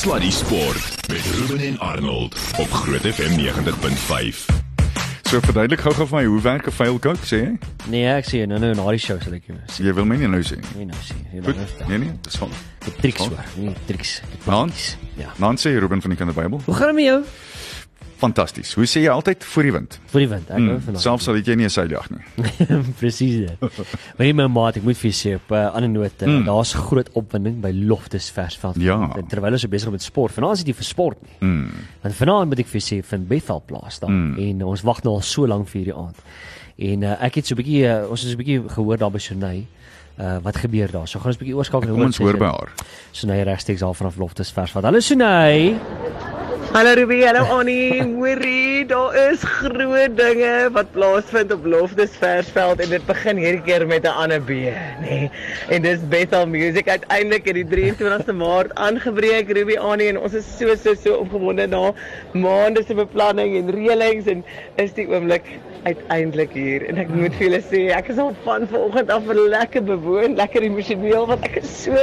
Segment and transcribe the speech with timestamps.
[0.00, 4.46] Sluddy Sport met Ruben en Arnold op Groot FM 90.5.
[5.22, 7.58] So verduidelik gou-gou vir my hoe werk 'n fail coke sê jy?
[7.84, 9.84] Nee, ek sê nou nou na die show sal ek jou sê.
[9.84, 10.56] Jy wil my nie nou sê.
[10.76, 11.44] Nee, nou sê.
[11.44, 11.56] Goed.
[11.56, 11.88] nou.
[11.88, 12.48] Nee nee, dis van.
[12.84, 13.44] Die triks hoor.
[13.56, 14.20] Nee, triks.
[14.20, 14.72] Die Nans?
[14.72, 14.96] prakties.
[15.16, 15.32] Ja.
[15.36, 16.60] Nans sê Ruben van die Kinderbybel.
[16.64, 17.22] Hoe gaan dit met jou?
[18.20, 18.74] Fantasties.
[18.76, 19.94] Hoe sê jy altyd voor die wind?
[20.12, 20.50] Vir die wind.
[20.50, 21.00] Ek hou Mm, vanaand.
[21.00, 22.20] selfs al het jy nie 'n seiljag nie.
[23.00, 23.60] Presies dit.
[24.16, 26.44] Maar nie my maat, ek moet vir sê op 'n uh, ander noot, mm.
[26.44, 28.76] daar's groot opwinding by Loftus Versveld.
[28.78, 29.08] Ja.
[29.28, 31.48] Terwyl ons so besig is met sport, vanaand is dit vir sport nie.
[31.48, 31.70] Mm.
[32.02, 34.38] Want vanaand moet ek vir sê vind Bethel plaas daar Mm.
[34.38, 36.16] en ons wag nou al so lank vir hierdie aand.
[36.78, 39.10] En uh, ek het so 'n bietjie uh, ons het so 'n bietjie gehoor daar
[39.10, 39.66] by Sonay.
[40.20, 41.08] Uh, wat gebeur daar?
[41.08, 42.68] So gaan ons 'n bietjie oorskakel Kom ons hoor by haar.
[43.12, 44.84] Sonay regstreeks daar vanaf Loftus Versveld.
[44.84, 45.76] Hallo Sonay.
[46.72, 48.00] Hallo Ruby, hallo Annie.
[48.00, 53.82] Hoorie, daar is groot dinge wat plaasvind op Loftus Versveld en dit begin hierdie keer
[53.90, 55.00] met 'n ander B, nê.
[55.02, 55.30] Nee.
[55.68, 60.46] En dis Bethel Music uiteindelik het die 23ste Maart aangebreek Ruby Annie en ons is
[60.58, 61.92] so so so opgewonde na
[62.32, 64.44] maande se beplanning en reëlings en
[64.76, 65.50] is die oomblik
[65.82, 69.82] uiteindelik hier en ek moet vir julle sê ek is al van vanoggend af lekker
[69.82, 71.98] bewoon, lekker emosioneel want ek is so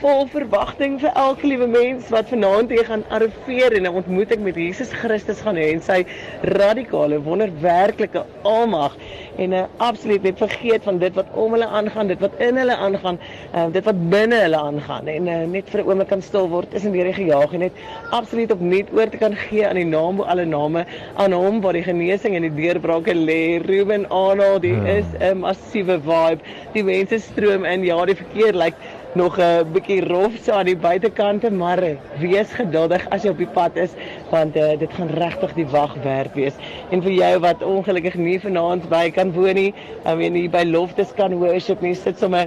[0.00, 4.56] vol verwagting vir elke liewe mens wat vanaand hier gaan arriveer en 'n ontmoeting met
[4.56, 6.04] Jesus Christus gaan hê en sy
[6.42, 8.96] radikale wonderwerklike almag
[9.36, 12.56] en 'n uh, absoluut net vergeet van dit wat om hulle aangaan, dit wat in
[12.56, 13.18] hulle aangaan,
[13.54, 16.70] uh, dit wat binne hulle aangaan en uh, net vir 'n oomblik kan stil word
[16.70, 17.72] tussen die gejaag en net
[18.10, 21.76] absoluut opnuut oor te kan gee aan die naam bo alle name aan hom waar
[21.76, 23.60] die genesing en die deurbrake lê.
[23.66, 26.40] Ruben Arnold, die is 'n massiewe vibe.
[26.72, 27.84] Die mense stroom in.
[27.84, 28.76] Ja, die verkeer lyk like,
[29.12, 33.38] nog 'n bietjie rof so aan die buitekante, maar eh, wees geduldig as jy op
[33.38, 33.90] die pad is
[34.30, 36.54] want uh, dit gaan regtig die wag werd wees.
[36.90, 39.74] En vir jou wat ongelukkig nie vanaand by kan woon nie,
[40.06, 42.46] I mean hier by Loftus kan worship nie, sit sommer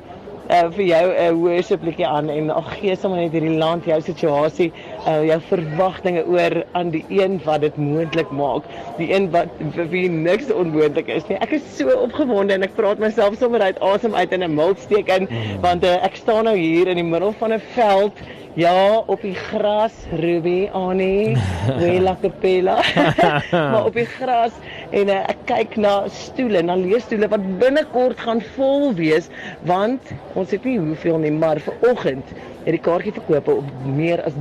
[0.50, 3.86] uh, vir jou 'n uh, worship liedjie aan en ag gee sommer net hierdie land
[3.86, 4.72] jou situasie,
[5.08, 9.90] uh, jou verwagtinge oor aan die een wat dit moontlik maak, die een wat vir
[9.94, 11.40] wie niks onmoontlik is nie.
[11.44, 15.12] Ek is so opgewonde en ek praat myself sommer uit asem uit in 'n mildsteek
[15.18, 15.28] in
[15.62, 18.24] want uh, ek staan nou hier in die middel van 'n veld
[18.56, 21.38] Ja, op die gras, Ruby, Annie,
[21.82, 22.84] Wela Capella.
[23.52, 24.52] maar op die gras
[24.94, 29.32] en uh, ek kyk na stoele, na leesstoele wat binnekort gaan vol wees
[29.66, 32.30] want ons het nie hoeveel nie, maar vir oggend
[32.64, 34.38] het die kaartjieverkope op meer as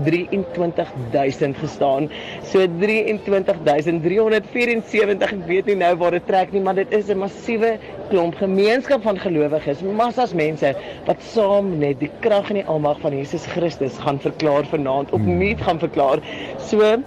[0.55, 2.11] 23000 gestaan.
[2.43, 5.33] So 23374.
[5.33, 7.79] Ek weet nie nou waar dit trek nie, maar dit is 'n massiewe
[8.11, 10.75] klomp gemeenskap van gelowiges, massas mense
[11.07, 15.61] wat saam net die krag en die almag van Jesus Christus gaan verklaar vanaand, opnuut
[15.61, 16.19] gaan verklaar.
[16.59, 17.03] So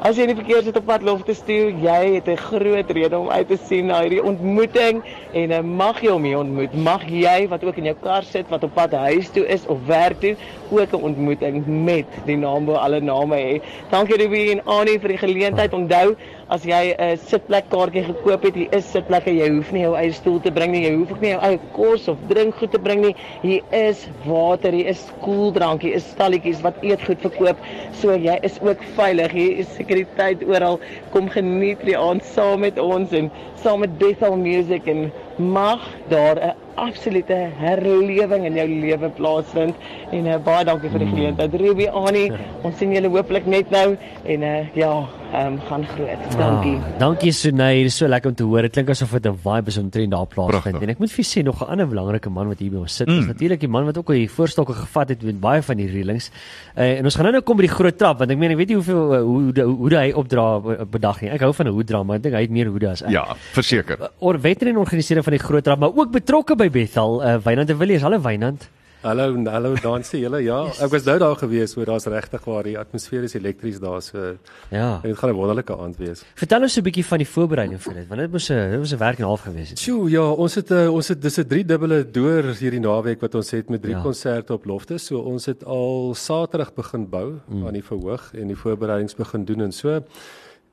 [0.00, 2.90] As jy in die verkeer sit op pad lof te stuur, jy het 'n groot
[2.96, 5.02] rede om uit te sien na hierdie ontmoeting
[5.36, 6.72] en uh, mag jy hom hier ontmoet.
[6.72, 9.76] Mag jy wat ook in jou kar sit wat op pad huis toe is of
[9.86, 10.36] werk toe,
[10.70, 13.60] ook 'n ontmoeting met die naam bo alle name hê.
[13.90, 15.72] Dankie Ruby en Annie vir die geleentheid.
[15.72, 16.16] Onthou,
[16.50, 19.30] as jy 'n uh, sitplekkaartjie gekoop het, hier is sitplekke.
[19.30, 20.82] Jy hoef nie jou eie stoel te bring nie.
[20.82, 23.14] Jy hoef ook nie jou eie kos of drinkgoed te bring nie.
[23.42, 27.62] Hier is water, hier is koeldrank, hier is stalletjies wat eetgoed verkoop.
[28.00, 29.30] So jy is ook veilig.
[29.36, 30.80] Hier is sekuriteit oral.
[31.14, 33.30] Kom geniet die aand saam met ons en
[33.62, 39.88] saam met Bethel Music en mag daar 'n absolute herlewing in jou lewe plaasvind.
[40.10, 41.56] En uh, baie dankie vir die geleentheid.
[41.64, 42.28] Ruby Annie,
[42.66, 43.88] ons sien julle hopelik net nou
[44.24, 44.94] en uh, ja,
[45.30, 46.22] ehm um, gaan groot.
[46.38, 46.74] Dankie.
[46.76, 48.66] Ah, dankie Sunay, dit is so lekker om te hoor.
[48.66, 50.82] Dit klink asof dit 'n vibe is omtrent daar plaasvind.
[50.82, 53.06] En ek moet vir sê nog 'n ander belangrike man wat hier by ons sit,
[53.06, 53.18] mm.
[53.18, 55.86] is natuurlik die man wat ook al die voorstokke gevat het met baie van die
[55.86, 56.30] reëlings.
[56.76, 58.56] Uh, en ons gaan nou nou kom by die groot trap want ek meen ek
[58.56, 61.30] weet nie hoeveel uh, hoe hoe, hoe hy opdra op 'n dag nie.
[61.30, 63.10] Ek hou van 'n hoeddra, maar ek dink hy het meer hoede as ek.
[63.10, 64.10] Ja, verseker.
[64.18, 67.76] Or veteran organiseerder van die groot trap, maar ook betrokke by Bethel, uh, Wynand de
[67.76, 68.02] Villiers.
[68.02, 68.68] Hallo Wynand.
[69.02, 70.42] Hallo, hallo dansie julle.
[70.44, 70.80] Ja, Yes.
[70.84, 74.34] ek was nou daar gewees, hoor, daar's regtig waar die atmosfeer is elektries daar so.
[74.70, 75.00] Ja.
[75.02, 76.22] Dit gaan 'n wonderlike aand wees.
[76.34, 78.92] Vertel ons 'n bietjie van die voorbereiding vir dit, want dit moes 'n dit was
[78.92, 79.78] 'n werk en 'n half gewees het.
[79.78, 83.20] Sjoe, ja, ons het 'n uh, ons het dis 'n drie dubbele door hierdie naweek
[83.20, 84.02] wat ons het met drie Ja.
[84.02, 85.06] konserte op Loftus.
[85.06, 87.66] So ons het al Saterdag begin bou mm.
[87.66, 90.02] aan die verhoog en die voorbereidings begin doen en so.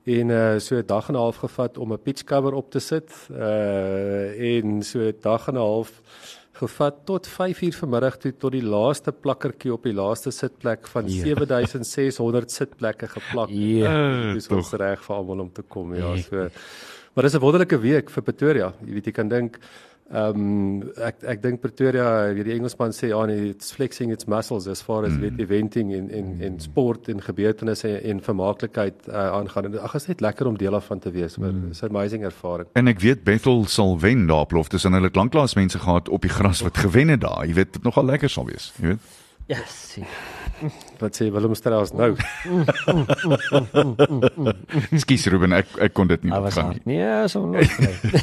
[0.07, 2.79] En uh so 'n dag en 'n half gevat om 'n pitch cover op te
[2.79, 3.11] sit.
[3.31, 6.01] Uh en so 'n dag en 'n half
[6.53, 11.23] gevat tot 5uur vanmiddag toe tot die laaste plakkertjie op die laaste sitplek van Ja.
[11.23, 13.49] 7600 sitplekke geplak.
[13.49, 14.33] Ja.
[14.33, 16.49] Dis ons reg vir almal om te kom, ja, Ek- so.
[17.13, 18.73] Maar dis 'n wonderlike week vir Pretoria.
[18.85, 19.59] Jy weet jy kan dink
[20.07, 24.27] ehm um, ek ek dink Pretoria, weet die Engelsman sê ja, nee, it's flexing its
[24.31, 25.19] muscles as far as mm.
[25.25, 29.67] weet eventing en en en sport en gebeurtenisse en vermaaklikheid uh, aangaan.
[29.67, 31.37] En ag, is net lekker om deel daarvan te wees.
[31.37, 31.67] Maar mm.
[31.69, 32.69] it's 'n amazing ervaring.
[32.73, 36.09] En ek weet Bethel sal wen daar op Loftus en hulle het lanklaas mense gehad
[36.09, 37.43] op die gras wat gewen het daar.
[37.45, 38.99] Jy weet dit nogal lekker sal wees, jy weet.
[39.47, 40.05] Ja, sien.
[40.99, 42.15] Wat sê Willem Strauss nou?
[44.95, 46.85] Ekskuus Ruben, ek ek kon dit nie hard.
[46.85, 46.97] nie.
[46.97, 47.71] Nee, so nooit.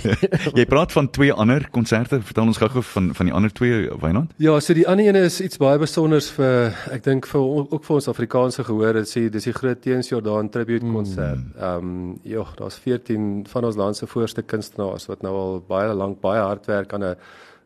[0.58, 2.20] Jy praat van twee ander konserte.
[2.24, 4.34] Vertel ons gou-gou van van die ander twee, Wynand.
[4.42, 7.94] Ja, so die ander ene is iets baie besonders vir ek dink vir ook vir
[8.00, 8.94] ons Afrikaanse gehoor.
[9.00, 11.42] Dit sê dis die groot Teens Jordaan tribute konsert.
[11.58, 15.92] Ehm um, ja, daar's 14 van ons land se voorste kunstenaars wat nou al baie
[15.94, 17.16] lank baie hard werk aan 'n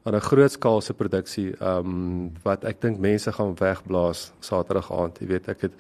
[0.09, 5.19] aan 'n grootskaalse produksie ehm um, wat ek dink mense gaan wegblaas Saterdag aand.
[5.21, 5.75] Jy weet, ek het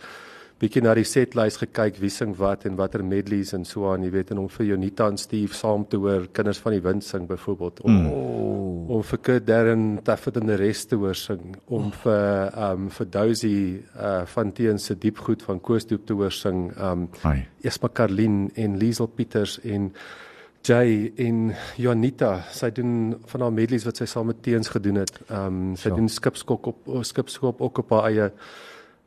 [0.59, 4.11] bietjie na die setlys gekyk wie sing wat en watter medleys en so aan, jy
[4.11, 7.29] weet, en om vir Jonita en Steve saam te hoor Kinders van die Wind sing
[7.29, 7.81] byvoorbeeld.
[7.81, 8.91] Om, mm.
[8.91, 12.89] om vir Kurt Darren Taffet en die res te hoor sing, om vir ehm um,
[12.91, 13.59] vir Dozy
[13.97, 17.47] uh van Teen se diepgoed van Koosdoop te hoor sing, ehm um, Ai.
[17.63, 19.93] Esma Karlin en Liesel Pieters en
[20.62, 25.12] Jay en Janita, sy doen van haar medleys wat sy saam met Teens gedoen het.
[25.28, 25.96] Ehm um, sy Sure.
[25.96, 28.31] doen skipskok op oh, skipskop ook op haar eie.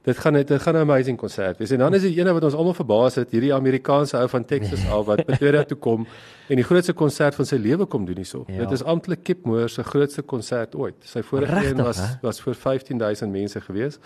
[0.01, 1.71] Dit gaan net dit gaan 'n amazing konsert wees.
[1.71, 4.89] En dan is die ene wat ons almal verbaas het, hierdie Amerikaanse ou van Texas
[4.89, 6.07] af wat Pretoria toe kom
[6.47, 8.43] en die grootste konsert van sy lewe kom doen hierso.
[8.47, 8.53] Ja.
[8.53, 8.59] Ja.
[8.59, 10.95] Dit is amptelik Kip Moore se grootste konsert ooit.
[10.99, 12.17] Sy vorige een was hè?
[12.21, 13.99] was vir 15000 mense gewees.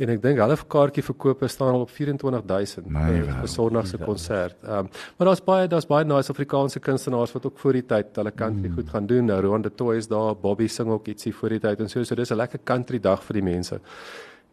[0.00, 4.56] En ek dink hulle kaartjie verkope staan al op 24000 My vir Sondag se konsert.
[4.64, 4.88] Ehm um,
[5.18, 8.68] maar daar's baie daar's baie nice Afrikaanse kunstenaars wat ook voor die tyd hulle country
[8.68, 8.78] mm.
[8.78, 9.28] goed gaan doen.
[9.28, 12.04] Nou Roan de Toy is daar, Bobby sing ook ietsie voor die tyd en so
[12.04, 13.80] so dis 'n lekker country dag vir die mense.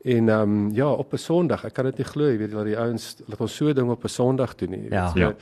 [0.04, 2.66] En ehm um, ja, op 'n Sondag, ek kan dit nie glo, jy weet dat
[2.66, 4.90] die ouens laat ons so ding op 'n Sondag doen nie.
[4.90, 5.08] Ja.
[5.08, 5.20] so.
[5.20, 5.34] Ja.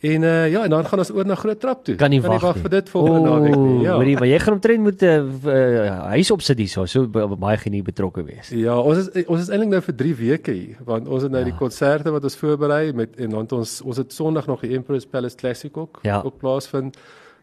[0.00, 1.94] En uh, ja, en dan gaan ons oor na Groot Trap toe.
[1.96, 3.82] Kan nie wag vir dit volgende naweek nie.
[3.86, 3.94] Ja.
[3.96, 7.56] Hoorie, maar jy gaan omtrent moet 'n uh, uh, huis opsit hierso, so b- baie
[7.56, 8.48] genie betrokke wees.
[8.52, 11.40] Ja, ons is ons is eintlik nou vir 3 weke hier want ons het nou
[11.42, 11.46] Ja.
[11.46, 11.52] ja.
[11.52, 15.06] die konserte wat ons voorberei met en dan ons ons het Sondag nog die Emperor's
[15.06, 16.20] Palace Classic ook Ja.
[16.24, 16.96] ook plaasvind.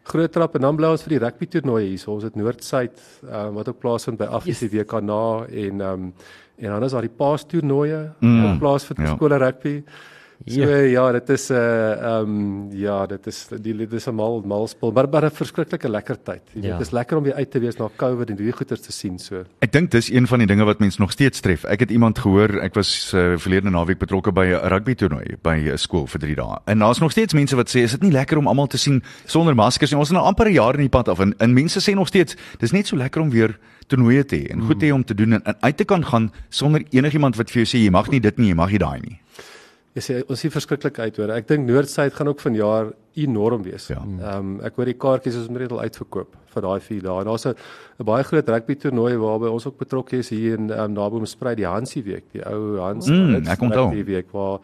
[0.04, 1.98] Groot trap en dan bly ons vir die rugby toernooi hier.
[1.98, 3.00] So ons het Noord-Suid
[3.32, 4.72] um, wat ook plaasvind by Afrika Yes.
[4.72, 6.12] WK na en um,
[6.58, 8.44] en dan is daar die paas toernooie Mm.
[8.46, 9.14] ook plaasvind vir Ja.
[9.16, 9.82] skole rugby.
[10.46, 10.76] So Ja.
[10.76, 14.42] ja, dit is 'n uh, ehm um, ja, dit is die dit is 'n mal
[14.44, 16.42] mal spel, maar maar 'n verskriklike lekker tyd.
[16.52, 16.78] Jy weet, Ja.
[16.78, 19.18] dit is lekker om weer uit te wees na COVID en hierdie goeters te sien
[19.18, 19.44] so.
[19.60, 21.64] Ek dink dis een van die dinge wat mense nog steeds tref.
[21.64, 25.70] Ek het iemand gehoor, ek was uh, verlede naweek betrokke by 'n rugby toernooi by
[25.72, 26.58] 'n skool vir 3 dae.
[26.66, 29.02] En daar's nog steeds mense wat sê is dit nie lekker om almal te sien
[29.24, 29.98] sonder maskers nie.
[29.98, 32.06] Ons is nou amper 'n jaar in die pad af en, en mense sê nog
[32.08, 33.58] steeds dis net so lekker om weer
[33.88, 36.04] toernooie te hê en goed te hê om te doen en, en uit te kan
[36.04, 38.78] gaan sonder enigiemand wat vir jou sê jy mag nie dit nie, jy mag nie
[38.78, 39.18] daai nie.
[39.94, 41.30] Jy sê ons sien verskriklik uit hoor.
[41.30, 43.86] Ek dink Noordsuid gaan ook vanjaar enorm wees.
[43.92, 44.00] Ja.
[44.02, 47.24] Ehm um, ek hoor die kaartjies is omtrent al uitverkoop vir daai 4 dae.
[47.24, 47.54] Daar's 'n
[48.04, 51.30] baie groot rugby toernooi waarby ons ook betrokke is hier in ehm um, naby ons
[51.30, 53.86] sprei die Hansie week, die ou Hans Mm, onthou.
[53.86, 54.58] rugby week waar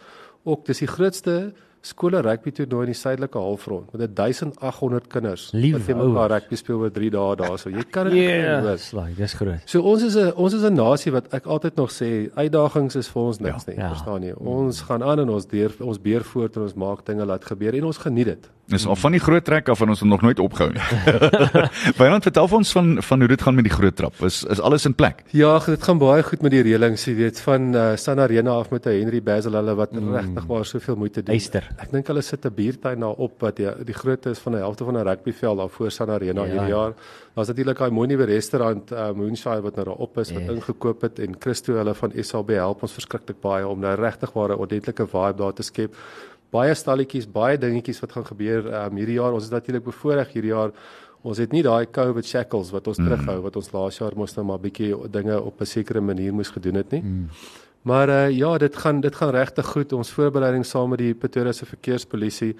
[0.44, 5.79] ook dis die grootste skole rugby toernooi in die suidelike halfrond met 1800 kinders Liewe
[5.79, 7.71] wat teen mekaar rugby speel oor 3 dae daarso.
[7.71, 8.77] Jy kan dit Ja, hoor.
[8.79, 9.62] slaai, dis groot.
[9.65, 13.09] So ons is 'n ons is 'n nasie wat ek altyd nog sê uitdagings is
[13.09, 13.73] vir ons niks Ja.
[13.73, 13.88] nie, Ja.
[13.94, 14.35] verstaan jy?
[14.37, 17.75] Ons gaan aan en ons deur ons beer voort en ons maak dinge laat gebeur
[17.75, 18.50] en ons geniet dit.
[18.70, 20.82] Dis al van die groot trek af en ons het nog nooit opgehou nie.
[22.00, 24.20] Wynand vertel vir ons van van hoe dit gaan met die groot trap.
[24.26, 25.25] Is is alles in plek?
[25.34, 28.70] Ja, dit gaan baie goed met die reëlings, jy weet, van uh, San Arena af
[28.70, 30.14] met 'n Henry Basil hulle wat mm.
[30.14, 31.34] regtig waar soveel moeite doen.
[31.34, 31.67] Eyster.
[31.82, 34.58] Ek dink hulle sit 'n biertuin daar op wat die, die grootte is van 'n
[34.62, 36.46] helfte van 'n rugbyveld daar voor San Arena Ja.
[36.46, 36.52] ja.
[36.52, 36.93] hierdie jaar.
[37.34, 40.52] Daar's natuurlik daai mooi nuwe restaurant uh, Moonshine wat nou daar op is wat Ja.
[40.52, 44.49] ingekoop het en Christo hulle van SAB help ons verskriklik baie om nou regtig waar
[44.50, 45.94] 'n ordentlike vibe daar te skep.
[46.50, 49.32] Baie stalletjies, baie dingetjies wat gaan gebeur um, hierdie jaar.
[49.36, 50.74] Ons is natuurlik bevoorreg hierdie jaar.
[51.22, 53.08] Ons het nie daai COVID shackles wat ons mm.
[53.08, 56.50] terughou wat ons laas jaar moes nou maar bietjie dinge op 'n sekere manier moes
[56.50, 57.02] gedoen het nie.
[57.02, 57.28] Mm.
[57.82, 59.92] Maar uh, ja, dit gaan dit gaan regtig goed.
[59.92, 62.56] Ons voorbereiding saam met die Pretoria se verkeerspolisie.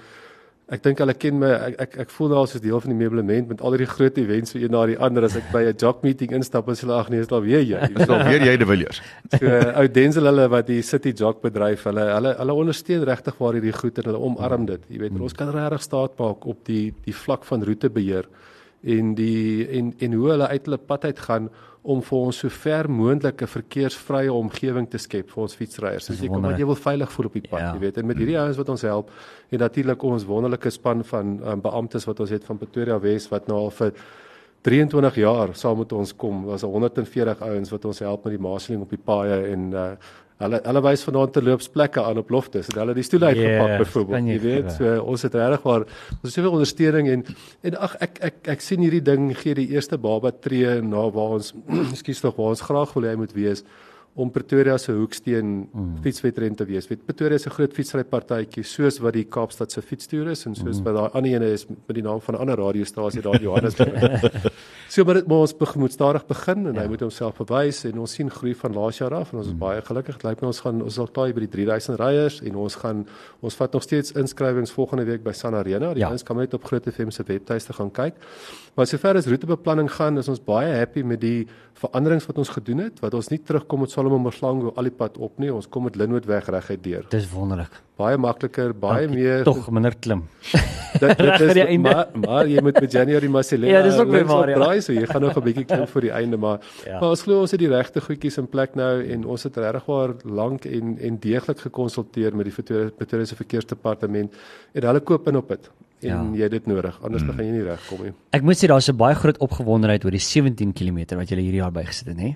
[0.71, 1.51] Ek dink hulle ken my.
[1.67, 4.55] Ek ek, ek voel nou as deel van die meublement met al hierdie groot events
[4.55, 7.11] so een na die ander as ek by 'n job meeting instap en hulle ag
[7.11, 7.81] nee, is daar weer jy.
[7.97, 9.03] Dis al weer jy die Villiers.
[9.41, 9.47] So
[9.81, 13.75] ou Denzel hulle wat die City Jock bedryf, hulle hulle hulle ondersteun regtig waar hierdie
[13.75, 14.87] goed en hulle omarm dit.
[14.89, 18.31] Jy weet, ons kan regtig staat maak op die die vlak van roetebeheer
[18.83, 21.51] en die en en hoe hulle uit hulle pad uit gaan
[21.83, 26.05] om vir ons so ver moontlik 'n verkeersvrye omgewing te skep vir ons fietsryers.
[26.05, 27.73] So jy kom wat jy wil veilig voel op die pad, Ja.
[27.73, 27.99] jy weet.
[27.99, 29.11] En met hierdie ouens wat ons help
[29.51, 33.47] en natuurlik ons wonderlike span van um, beamptes wat ons het van Pretoria Wes wat
[33.49, 33.93] nou al vir
[34.63, 36.45] 23 jaar saam met ons kom.
[36.45, 39.91] Was 140 ouens wat ons help met die marshalling op die paaie en uh
[40.41, 42.71] hulle hulle wys vanaand te loopsplekke aan op loftes.
[42.71, 44.31] Het hulle die stoele Ja, uitgepak kan byvoorbeeld.
[44.33, 47.25] jy weet, so ons het regtig waar ons het soveel ondersteuning en
[47.63, 51.39] en ag ek ek ek sien hierdie ding gee die eerste baba tree na waar
[51.39, 51.55] ons
[51.95, 53.65] ekskuus tog waar ons graag wil hê hy moet wees
[54.15, 56.01] om Pretoria se hoeksteen mm.
[56.03, 56.89] fietswedren te wees.
[56.91, 60.85] Weet Pretoria se groot fietsrypartytjie soos wat die Kaapstad se fietstoer is en soos mm.
[60.89, 64.25] wat daai ander ene is met die naam van 'n ander radiostasie daar Johannesburg.
[64.91, 66.81] So maar dit maar ons begin moet stadig begin en ja.
[66.83, 69.53] hy moet homself bewys en ons sien groei van laas jaar af en ons is
[69.53, 69.61] mm.
[69.61, 70.17] baie gelukkig.
[70.19, 73.05] Dit lyk my ons gaan ons sal taai by die 3000 ryers en ons gaan
[73.39, 75.93] ons vat nog steeds inskrywings volgende week by San Arena.
[75.95, 76.11] Die ja.
[76.11, 78.19] ouens kan net op Groot FM se webtuiste gaan kyk.
[78.75, 81.47] Maar sover as roetebeplanning gaan, is ons baie happy met die
[81.79, 85.23] veranderings wat ons gedoen het, wat ons nie terugkom met Solomon Moslango al die pad
[85.23, 85.53] op nie.
[85.55, 87.07] Ons kom met Linwood weg reguit deur.
[87.15, 87.79] Dis wonderlik.
[88.01, 90.23] Baie makliker, baie Dank, meer tog minder klim.
[91.03, 93.75] dit dit is maar, maar jy moet met January Marcelina.
[93.79, 94.53] Ja, dis ook baie waar.
[94.55, 94.71] Ja.
[94.81, 97.01] So jy gaan nog 'n bietjie klim vir die einde, maar ja.
[97.01, 100.17] maar ons glo ons het die regte goedjies in plek nou en ons het regwaar
[100.25, 104.35] lank en en deeglik gekonsulteer met die Pretoria verkeersdepartement
[104.73, 106.39] en hulle koop in op dit en ja.
[106.39, 107.37] jy het dit nodig anders dan mm.
[107.37, 108.13] gaan jy nie regkom nie.
[108.37, 111.61] Ek moet sê daar's 'n baie groot opgewondenheid oor die 17 km wat jy hierdie
[111.61, 112.35] jaar bygesit het, hè?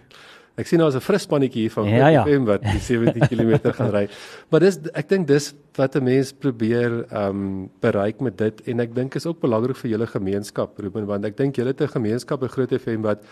[0.55, 2.23] Ek sien daar's 'n fris mannetjie hier van ja, ja.
[2.23, 4.09] FM wat die 17 km gaan ry.
[4.51, 8.81] Maar dis ek dink dis wat 'n mens probeer ehm um, bereik met dit en
[8.81, 11.89] ek dink is ook belangrik vir julle gemeenskap, Ruben, want ek dink julle het 'n
[11.89, 13.23] gemeenskap by Groot FM wat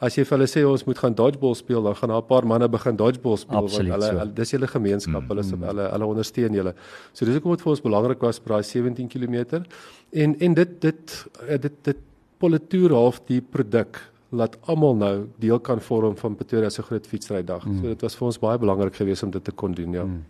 [0.00, 2.46] as jy vir hulle sê ons moet gaan dodgeball speel, dan gaan daar 'n paar
[2.46, 4.18] manne begin dodgeball speel Absoluut want hulle, so.
[4.18, 5.62] hulle dis julle gemeenskap, mm, hulle mm.
[5.68, 6.74] hulle hulle ondersteun julle.
[7.12, 9.64] So dis hoekom dit vir ons belangrik was vir daai 17 km.
[10.12, 11.96] En en dit dit dit dit, dit
[12.38, 14.00] politoer half die produk
[14.34, 17.66] laat almal nou deel kan vorm van Pretoria se groot fietsrydag.
[17.66, 17.80] Mm.
[17.80, 20.04] So dit was vir ons baie belangrik geweest om dit te kon doen, ja.
[20.04, 20.22] Mm.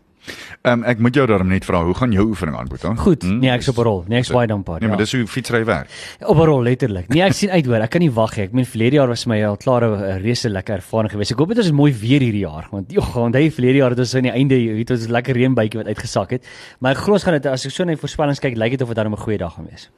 [0.64, 2.94] Ehm um, ek moet jou daarom net vra, hoe gaan jou oefening aan, Boeta?
[2.96, 3.42] Goed, hmm?
[3.42, 4.04] nee, ek's op 'n rol.
[4.08, 4.80] Nee, ek's baie dankbaar.
[4.80, 4.94] Nee, ja.
[4.94, 5.90] maar dis hoe fietsry werk.
[6.20, 7.08] Op 'n rol letterlik.
[7.08, 7.82] Nee, ek sien uit hoor.
[7.84, 8.44] Ek kan nie wag nie.
[8.44, 11.32] Ek meen verlede jaar was my al klaar 'n reuse lekker ervaring geweest.
[11.32, 14.14] Ek hoop dit is mooi weer hierdie jaar, want joh, onthou verlede jaar het ons
[14.14, 16.46] aan die einde, weet ons, lekker reënbuitjie wat uitgesak het.
[16.80, 18.88] Maar ek glo ons gaan dit as ek so net voorspellings kyk, lyk dit of
[18.88, 19.90] dit dan 'n goeie dag gaan wees.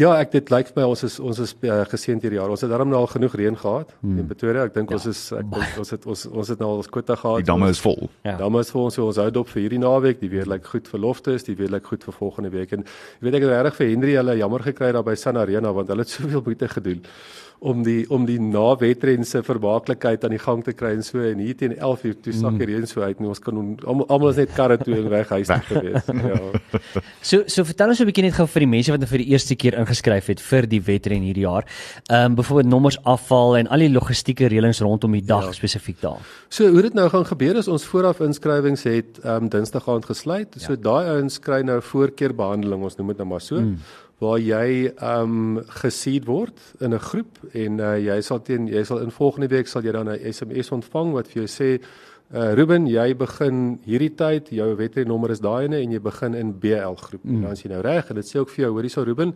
[0.00, 2.50] Ja, ek dit lyk vir my ons is ons is uh, geseënd hierdie jaar.
[2.50, 4.22] Ons het darm nou al genoeg reën gehad hmm.
[4.22, 4.64] in Pretoria.
[4.70, 6.90] Ek dink ja, ons is ek dink ons het ons ons het nou al ons
[6.96, 7.44] kwota gehad.
[7.44, 8.08] Die damme is vol.
[8.24, 8.38] Ja.
[8.40, 8.88] Damme is vol.
[8.94, 10.18] So ons hou dop vir hierdie naweek.
[10.22, 12.72] Die weer lyk goed vir loftes, die weer lyk goed vir volgende week.
[12.78, 15.74] En jy weet ek het regtig vir Henry hulle jammer gekry daar by San Arena
[15.76, 17.04] want hulle het soveel moeite gedoen
[17.62, 21.38] om die om die nawetren se vermaaklikheid aan die gang te kry en so en
[21.42, 22.88] hier teen 11 uur toe sak hierdie mm.
[22.90, 26.10] so uit en ons kan almal is net karre toe en weg huis toe gewees.
[26.12, 26.40] Ja.
[27.22, 29.30] So so vertel ons 'n bietjie net gou vir die mense wat nou vir die
[29.30, 31.66] eerste keer ingeskryf het vir die wetren hierdie jaar.
[32.10, 35.52] Ehm um, byvoorbeeld nommers afval en al die logistieke reëlings rondom die dag ja.
[35.52, 36.20] spesifiek daar.
[36.48, 40.08] So hoe dit nou gaan gebeur is ons vooraf inskrywings het ehm um, Dinsdag aand
[40.10, 40.54] gesluit.
[40.56, 40.82] So ja.
[40.88, 43.60] daai ouens kry nou voorkeurbehandeling, ons noem dit nou maar so.
[43.60, 43.78] Mm
[44.22, 48.84] waar jy ehm um, gesien word in 'n groep en uh, jy sal teen jy
[48.84, 52.54] sal in volgende week sal jy dan 'n SMS ontvang wat vir jou sê uh,
[52.54, 56.94] Ruben jy begin hierdie tyd jou wetrenommer is daai ene en jy begin in BL
[56.94, 57.42] groep mm.
[57.42, 59.34] dan as jy nou reg en dit sê ook vir jou hoorie sal Ruben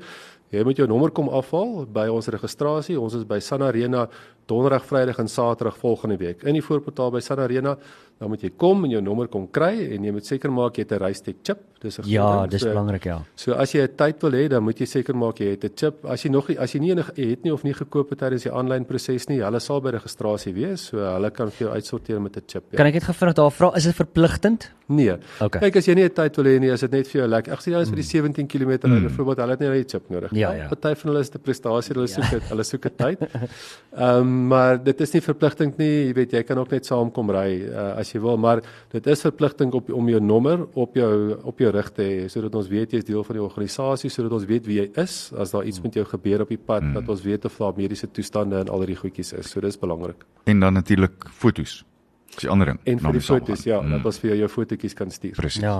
[0.50, 4.08] jy moet jou nommer kom afhaal by ons registrasie ons is by San Arena
[4.46, 7.76] donderdag vrydag en saterdag volgende week in die voorportaal by San Arena
[8.20, 10.86] dan moet jy kom en jou nommer kom kry en jy moet seker maak jy
[10.86, 11.60] het 'n Reistek chip.
[11.80, 13.22] Dis 'n Ja, dis so, belangrik ja.
[13.34, 15.72] So as jy 'n tyd wil hê, dan moet jy seker maak jy het 'n
[15.76, 16.04] chip.
[16.04, 18.52] As jy nog as jy nie enige het nie of nie gekoop het tydens die
[18.52, 22.36] aanlyn proses nie, hulle sal by registrasie wees, so hulle kan vir jou uitsorteer met
[22.36, 22.64] 'n chip.
[22.70, 22.76] Ja.
[22.78, 24.70] Kan ek net gevra daar vra, is dit verpligtend?
[24.88, 25.16] Nee.
[25.40, 25.60] Okay.
[25.60, 27.52] Kyk as jy nie 'n tyd wil hê nie, is dit net vir jou lekker.
[27.52, 28.92] Ek sê jy is vir die 17 km mm.
[28.92, 30.40] ry, byvoorbeeld, hulle het nie 'n chip nodig nie.
[30.40, 30.68] Ja, ja.
[30.68, 32.14] Party van hulle is 'n prestasie, hulle ja.
[32.14, 33.18] soek dit, hulle soek 'n tyd.
[33.96, 36.06] Ehm um, maar dit is nie verpligtend nie.
[36.06, 39.20] Jy weet, jy kan ook net saamkom ry uh, as jy wil, maar dit is
[39.20, 42.92] verpligting op om jou nommer op jou op jou rig te hê sodat ons weet
[42.92, 45.82] jy is deel van die organisasie sodat ons weet wie jy is as daar iets
[45.84, 46.94] met jou gebeur op die pad mm.
[47.00, 49.50] dat ons weet of daar mediese toestande en al die goedjies is.
[49.50, 50.24] So dis belangrik.
[50.44, 51.84] En dan natuurlik fotos.
[52.26, 52.80] Dis die ander ding.
[52.84, 53.96] En vir die foto's, ja, mm.
[53.96, 55.36] dat ons vir jou jou fotootjies kan stuur.
[55.38, 55.62] Presies.
[55.62, 55.76] Ja.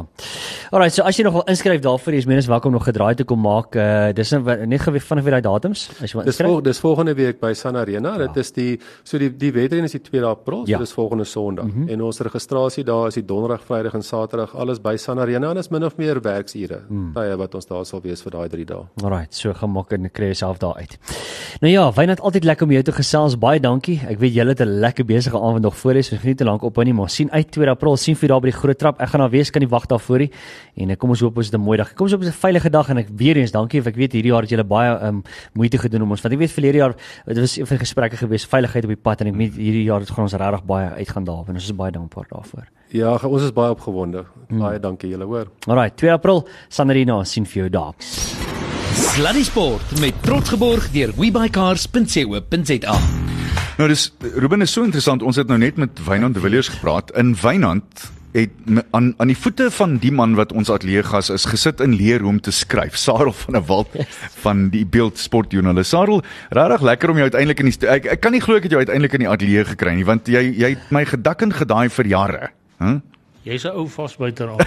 [0.70, 3.40] Alraai, so as jy nog wil inskryf daarvoor, jy's menes welkom nog gedraai te kom
[3.40, 3.76] maak.
[3.76, 6.26] Uh, dis net geweet vanaf daai datums as jy wil inskryf.
[6.26, 8.14] Dis vol, dis volgende week by San Arena.
[8.16, 8.26] Ja.
[8.26, 10.78] Dit is die so die die wedren is die 2 April, so ja.
[10.82, 11.66] dis volgende Sondag.
[11.66, 11.88] Mm -hmm.
[11.88, 15.56] En ons registrasie daar is die Donderdag, Vrydag en Saterdag alles by San Arena en
[15.56, 16.80] is min of meer werksure.
[16.88, 17.12] Mm.
[17.14, 18.84] Tye wat ons daar sal wees vir daai 3 dae.
[19.02, 20.98] Alraai, so gemaak en kry jouself daar uit.
[21.60, 23.38] Nou ja, Wynand altyd lekker om jou te gesels.
[23.38, 24.00] Baie dankie.
[24.08, 26.12] Ek weet julle het 'n lekker besige aand nog voor is.
[26.12, 28.50] Ons geniet te lank op nie, maar sien uit 2 April sien vir daar by
[28.50, 29.00] die groot trap.
[29.00, 30.30] Ek gaan daar wees, kan nie wag daarvoor nie.
[30.74, 31.94] En kom ons hoop ons het 'n mooi dag.
[31.94, 33.80] Kom ons hoop ons 'n veilige dag en ek weer eens dankie.
[33.80, 35.22] Ek weet hierdie jaar het julle baie um,
[35.54, 36.20] moeite gedoen om ons.
[36.20, 36.94] Want ek weet verlede jaar
[37.26, 39.84] dit was een van die gesprekke gewees veiligheid op die pad en ek weet hierdie
[39.84, 42.66] jaar het gaan ons regtig baie uitgaan daar en ons is baie dankbaar daarvoor.
[42.88, 44.24] Ja, ons is baie opgewonde.
[44.48, 44.58] Hmm.
[44.58, 45.50] Baie dankie julle hoor.
[45.66, 47.94] Alraai, 2 April Sanarina sien vir jou daar.
[48.96, 52.96] Sluddy Sport met trots geborg deur webuycars.co.za.
[53.76, 54.06] Nou dis
[54.40, 55.22] Ruben is so interessant.
[55.22, 57.10] Ons het nou net met Wynand de Villiers gepraat.
[57.20, 61.46] In Wynand het aan aan die voete van die man wat ons ateljee gas is
[61.48, 62.98] gesit in leer hoe om te skryf.
[63.06, 63.96] Sarel van der Walt
[64.42, 65.90] van die Beeld Sportjoernalis.
[65.94, 68.76] Sarel, regtig lekker om jou uiteindelik in die ek, ek kan nie glo ek het
[68.76, 71.88] jou uiteindelik in die ateljee gekry nie want jy jy het my gedak en gedaai
[71.98, 72.50] vir jare.
[72.82, 72.98] Hæ?
[73.46, 74.58] Jy's 'n ou vasbuiter al.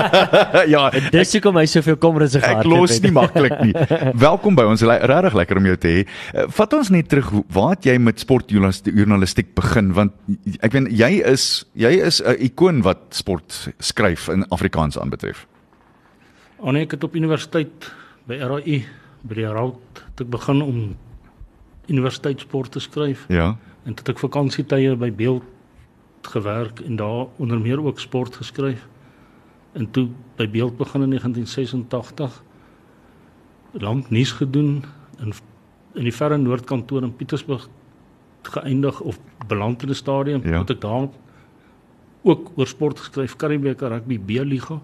[0.74, 3.74] ja, Dis hoekom hy soveel kommerse gehad Ek los nie maklik nie.
[4.26, 4.80] Welkom by ons.
[4.80, 6.04] Regtig lekker om jou te hê.
[6.32, 10.16] Eh, Vat ons net terug waar het jy met sportjournalistiek begin want
[10.64, 15.44] ek weet jy is jy is 'n ikoon wat sport skryf in Afrikaans aanbetref.
[16.64, 17.92] Annie ek het op universiteit
[18.26, 18.84] by RAI
[19.28, 20.96] by die het ek begin om
[21.88, 23.56] universiteitssport te skryf Ja.
[23.84, 25.42] en toe het ek vakansietye by Beeld
[26.26, 28.86] gewerk en daar onder meer ook sport geskryf.
[29.72, 32.42] En toe by Beeld begin in 1986
[33.72, 34.84] lank nuus gedoen
[35.18, 35.32] in
[35.96, 37.68] in die verre Noordkantoor in Pietersburg
[38.42, 40.58] geëindig of beland in 'n stadium Ja.
[40.58, 41.08] wat ek daar
[42.22, 44.80] ook oor sport geskryf, Karibeker rugby B-liga.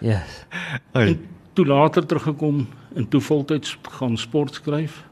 [0.00, 0.46] Yes.
[0.92, 1.06] Hey.
[1.06, 5.04] En toe later teruggekom en toe voltyds gaan sport skryf.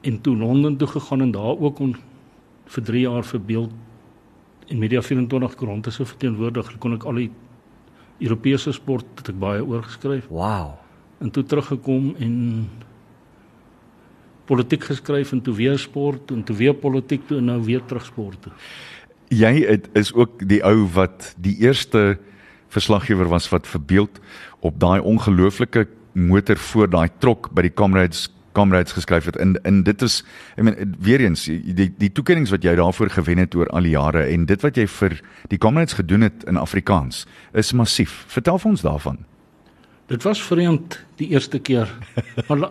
[0.00, 1.94] En toe Londen toe gegaan en daar ook om
[2.68, 3.72] vir 3 jaar vir beeld
[4.68, 7.30] en Media 24 koerante se verteenwoordiger kon ek al die
[8.18, 10.76] Europese sport het ek baie oorgeskryf Wow.
[11.20, 12.34] en toe teruggekom en
[14.48, 18.06] politiek geskryf en toe weer sport en toe weer politiek toe en nou weer terug
[18.06, 18.52] sport toe.
[19.28, 22.16] Jy het, is ook die ou wat die eerste
[22.72, 24.20] verslaggewer was wat verbeeld
[24.64, 28.26] op daai ongelooflike motor voor daai trok by die Comrades
[28.58, 30.20] Comrades geskryf het en en dit is
[30.56, 33.94] ek meen weer eens die die, toekennings wat jy daarvoor gewen het oor al die
[33.94, 35.18] jare en dit wat jy vir
[35.52, 38.24] die Comrades gedoen het in Afrikaans is massief.
[38.34, 39.22] Vertel vir ons daarvan.
[40.08, 41.90] Dit was vreemd die eerste keer.
[42.48, 42.70] Maar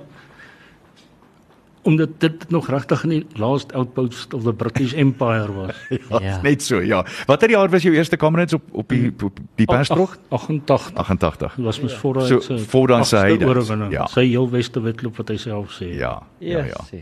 [1.87, 5.75] omdat dit nog regtig in die last outpost of the British Empire was.
[6.09, 6.39] Ja, Ja.
[6.43, 7.05] Net so, ja.
[7.29, 10.17] Watter jaar was jou eerste Comrades op op die op die perstrok?
[10.29, 11.55] 88 88.
[11.55, 13.91] Dit was mos voor hy So, se voor dan sy oorwinning.
[13.95, 14.07] Ja.
[14.11, 15.89] Sy heel beste wedloop wat hy self sê.
[15.95, 16.17] Ja.
[16.43, 16.83] Ja, ja.
[16.91, 17.01] Yes.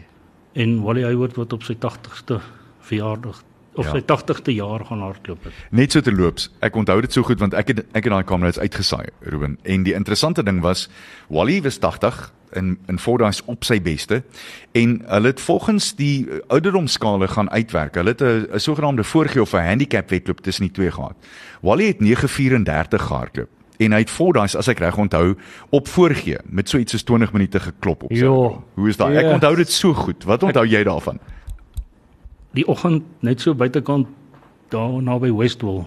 [0.54, 2.40] En Wally Hayward wat op sy 80ste
[2.86, 3.42] verjaardag
[3.78, 3.92] of Ja.
[3.92, 5.54] sy 80ste jaar gaan hardloop het.
[5.72, 6.50] Net so terloops.
[6.62, 9.58] Ek onthou dit so goed want ek het ek het daai Comrades uitgesaai, Ruben.
[9.64, 10.90] En die interessante ding was
[11.30, 14.24] Wally was 80 in in Fordyce op sy beste
[14.72, 17.96] en hulle het volgens die ouderdomsskale gaan uitwerk.
[17.96, 21.16] Hulle het 'n sogenaamde voorgee of 'n handicap wedloop tussen die twee gehad.
[21.62, 25.36] Wally het 9:34 gehardloop en hy het Fordyce as ek reg onthou
[25.70, 28.20] op voorgee met so iets soos 20 minute geklop op sy.
[28.24, 28.64] Jo.
[28.76, 29.16] Hoe is daai?
[29.18, 29.34] Ek Yes.
[29.34, 30.24] onthou dit so goed.
[30.24, 31.20] Wat onthou jy daarvan?
[32.56, 34.08] Die oggend net so buitekant
[34.72, 35.84] daar naby Westwall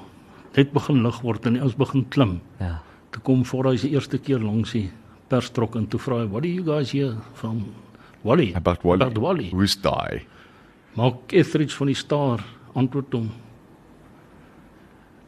[0.56, 2.38] net begin lig word en die ouens begin klim.
[2.60, 2.78] Ja.
[3.14, 4.88] Toe kom voor hy se eerste keer langs die
[5.30, 7.68] perstrok en toe vra hy, "What are you guys here from?"
[8.22, 8.52] Wally.
[8.54, 9.02] About Wally.
[9.02, 9.50] About Wally.
[9.50, 10.26] Hoe's daai?
[10.94, 13.30] Mark Etheridge van die Star antwoord hom.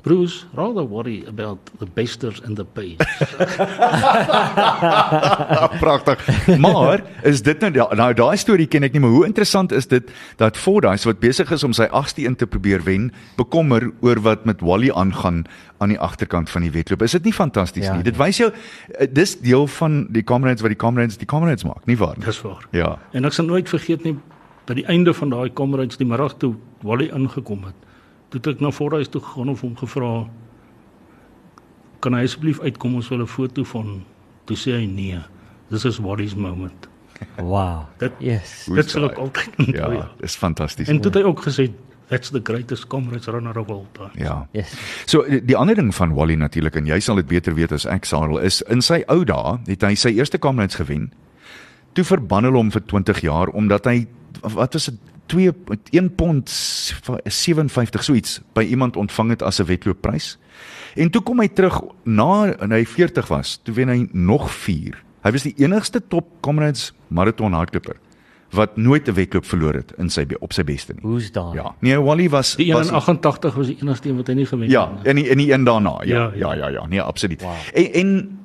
[0.02, 2.96] Bruce, rather worry about the besters and the page.
[5.84, 6.18] Pragtig.
[6.58, 10.08] Maar is dit nou nou daai storie ken ek nie, maar hoe interessant is dit
[10.40, 14.46] dat Fordyce wat besig is om sy 8ste in te probeer wen, bekommer oor wat
[14.48, 15.44] met Wally aangaan
[15.80, 17.02] aan die agterkant van die wedloop.
[17.04, 18.04] Is dit nie fantasties Ja, nie?
[18.04, 21.84] Dit wys jou eh, dis deel van die Comrades wat die Comrades die Comrades maak,
[21.88, 22.26] nie waar nie?
[22.28, 22.64] Dis waar.
[22.76, 22.94] Ja.
[23.16, 24.16] En ek sal nooit vergeet nie
[24.70, 26.52] dat die einde van daai kamerads die middag toe
[26.86, 27.88] Wally ingekom het.
[28.30, 30.10] Toe het ek na Forhuis toe gegaan en hom gevra
[32.00, 34.04] kan hy asseblief uitkom ons wil 'n foto van
[34.46, 35.18] toe sê hy nee.
[35.70, 36.88] This is Wally's moment.
[37.36, 37.86] Wow.
[37.98, 38.64] Dit- Yes.
[38.66, 39.92] Dit is sal ek altyd onthou.
[39.92, 40.10] Ja, Ja.
[40.20, 40.88] dis fantasties.
[40.88, 41.70] En toe het hy ook gesê
[42.08, 44.10] that's the greatest comrades runner of all time.
[44.14, 44.46] Ja.
[44.52, 44.74] Yes.
[45.06, 47.86] So die die ander ding van Wally natuurlik en jy sal dit beter weet as
[47.86, 51.12] ek Sarel is in sy ou dae het hy sy eerste Comrades gewen.
[51.92, 54.06] Toe verban hulle hom vir 20 jaar omdat hy
[54.42, 54.98] wat was dit
[55.30, 55.52] 2
[55.94, 56.50] 1 pond
[57.24, 60.38] 57 so iets by iemand ontvang het as 'n wedloopprys.
[60.94, 65.02] En toe kom hy terug na en hy 40 was, toe wen hy nog 4.
[65.22, 67.96] Hy was die enigste top Comrades marathon hardloper
[68.50, 71.02] wat nooit 'n wedloop verloor het in sy op sy beste nie.
[71.02, 71.54] Hoe's daai?
[71.54, 71.74] Ja.
[71.80, 74.46] Nee, Wally was Die een was in 88 was die enigste een wat hy nie
[74.46, 75.04] gewen Ja, het nie.
[75.04, 76.02] en die, en die een daarna.
[76.02, 76.68] Ja, ja, Ja, ja, ja.
[76.68, 77.42] ja, nee, absoluut.
[77.42, 77.52] Wow.
[77.74, 78.38] En, en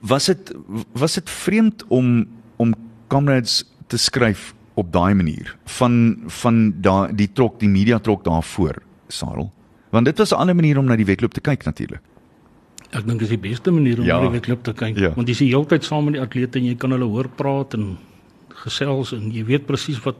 [0.00, 0.54] was dit
[0.92, 2.74] was dit vreemd om om
[3.08, 5.94] comrades te skryf op daai manier van
[6.40, 9.50] van daai die trok, die media trok daarvoor, Sarel.
[9.90, 12.00] Want dit was 'n ander manier om na die wedloop te kyk natuurlik.
[12.90, 14.16] Ek dink dis die beste manier om Ja.
[14.16, 15.12] na die wedloop te kyk, Ja.
[15.14, 17.28] want jy is die hele tyd saam met die atlete en jy kan hulle hoor
[17.28, 17.98] praat en
[18.48, 20.16] gesels en jy weet presies wat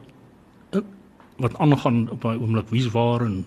[1.37, 3.45] wat aangaan op daai oomblik, wie's waar en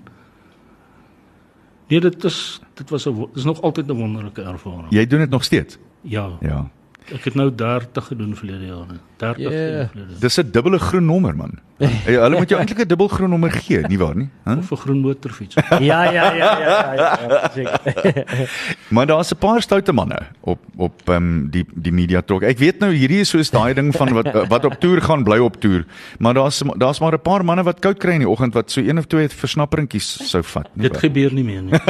[1.89, 4.87] Nee, dit is dit was 'n dis nog altyd 'n wonderlike ervaring.
[4.91, 5.79] Jy doen dit nog steeds.
[6.01, 6.71] Ja, Ja.
[7.13, 8.87] ek het nou 30 gedoen verlede jaar.
[9.17, 9.51] 30 Ja.
[9.51, 9.71] yeah.
[9.77, 9.91] jaar.
[10.21, 11.51] Dis 'n dubbele groen nommer man.
[12.07, 14.29] Ja, hulle moet jou eintlik 'n dubbelgroen nommer gee, nie waar nie?
[14.45, 14.59] Hæ?
[14.59, 15.55] Of 'n groen motorfiets.
[15.91, 18.25] Ja, ja, ja, ja, ja, ja, seker.
[18.95, 22.43] Maar daar's 'n paar stoute manne op op ehm um, die die media trok.
[22.43, 25.39] Ek weet nou hierdie is soos daai ding van wat wat op toer gaan bly
[25.39, 25.85] op toer.
[26.19, 28.81] Maar daar's daar's maar 'n paar manne wat koud kry in die oggend wat so
[28.81, 30.69] een of twee versnapperingkies sou vat.
[30.75, 31.81] nie Dit gebeur nie meer nie.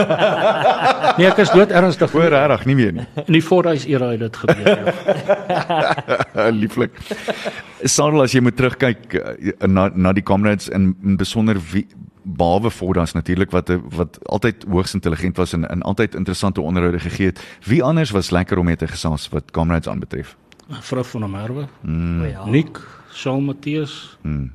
[1.19, 2.11] Nee, ek is dood ernstig.
[2.13, 3.07] Hoor regtig nie meer nie.
[3.27, 4.95] In die Fordyce era het dit gebeur.
[6.35, 6.51] Ja.
[6.51, 6.91] Lieflik.
[7.95, 11.87] Sarel as jy moet terugkyk eh, na na die comrades en in besonder wie
[12.25, 17.27] behalwe Fordas natuurlik wat wat altyd hoogs intelligent was en en altyd interessante onderhoude gegee
[17.27, 17.41] het.
[17.65, 20.37] Wie anders was lekker om mee te gesels wat comrades aanbetref?
[20.69, 22.45] Vrou van der Merwe, O ja.
[22.47, 22.81] Nick,
[23.13, 24.19] Shaun Matthias.
[24.23, 24.53] Hmm.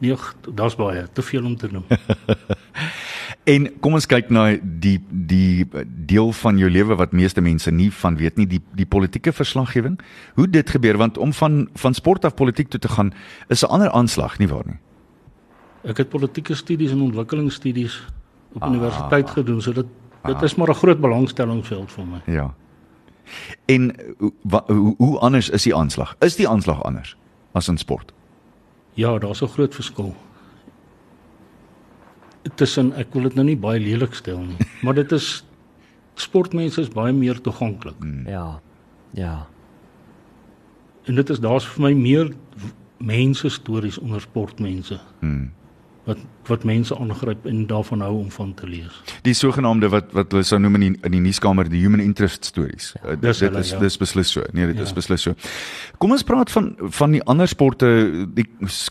[0.00, 0.16] Nee,
[0.54, 1.84] daar's baie, te veel om te noem.
[3.44, 5.64] En kom ons kyk na die die
[6.06, 9.96] deel van jou lewe wat meeste mense nie van weet nie, die die politieke verslaggewing.
[10.36, 13.12] Hoe dit gebeur want om van van sport af politiek toe te gaan
[13.48, 14.78] is 'n ander aanslag, nie waar nie?
[15.84, 18.02] Ek het politieke studies en ontwikkelingsstudies
[18.52, 18.68] op Ah.
[18.68, 19.86] universiteit gedoen, so dit
[20.24, 22.20] dit is maar 'n groot belangstellingsveld vir my.
[22.26, 22.54] Ja.
[23.66, 26.16] En hoe wa- hoe, hoe anders is die aanslag?
[26.20, 27.16] Is die aanslag anders
[27.52, 28.12] as in sport?
[28.94, 30.14] Ja, daar's 'n groot verskil.
[32.54, 35.44] Tussen ek wil dit nou nie baie lelik stel nie, maar dit is
[36.14, 37.96] sportmense is baie meer toeganklik.
[38.26, 38.60] Ja.
[39.12, 39.46] Ja.
[41.04, 42.34] En dit is daar's vir my meer
[42.98, 45.00] mense stories onder sportmense.
[45.20, 45.52] Hmm.
[46.10, 48.94] Wat wat mense aangryp en daarvan hou om van te lees.
[49.22, 52.48] Die sogenaamde wat wat hulle sou noem in die, in die nuuskamer die human interest
[52.48, 52.88] stories.
[52.98, 53.78] Ja, dit dis dit hulle, is ja.
[53.78, 54.42] dis beslis so.
[54.56, 54.82] Nee, dit Ja.
[54.88, 55.34] is beslis so.
[56.02, 58.48] Kom ons praat van van die ander sporte, die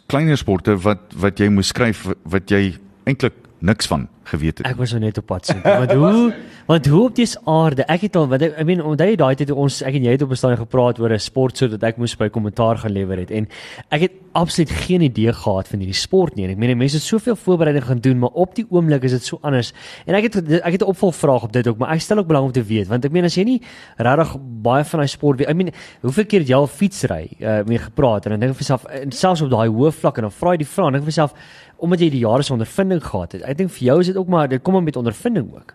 [0.08, 2.78] kleiner sporte wat wat jy moes skryf wat jy
[3.10, 4.68] eintlik niks van geweet het.
[4.70, 5.64] Ek was nou net op pad sit.
[5.66, 6.34] Want hoe
[6.70, 7.82] want hoe op dis aarde?
[7.90, 10.12] Ek het al wat ek I mean onthou jy daai tyd ons ek en jy
[10.14, 13.18] het op 'n stadium gepraat oor 'n sport sodat ek moes by kommentaar gaan lewer
[13.18, 13.48] het en
[13.90, 16.46] ek het absoluut geen idee gehad van hierdie sport nie.
[16.46, 19.24] En ek meen mense het soveel voorbereiding gaan doen, maar op die oomblik is dit
[19.24, 19.74] so anders.
[20.06, 22.46] En ek het ek het 'n opvolgvraag op dit ook, maar ek stel ook belang
[22.46, 23.62] om te weet want ek meen as jy nie
[23.98, 27.64] regtig baie van daai sport weet, I mean hoeveel keer het jy al fietsry uh,
[27.66, 30.22] mee gepraat en dan dink ek vir myself en selfs op daai hoë vlak en
[30.22, 31.34] dan vra jy die vraag en dink vir myself
[31.78, 33.42] omdat jy die jare se ondervinding gehad het.
[33.42, 35.74] Ek dink vir jou is dit ook maar dit kom maar met ondervinding ook.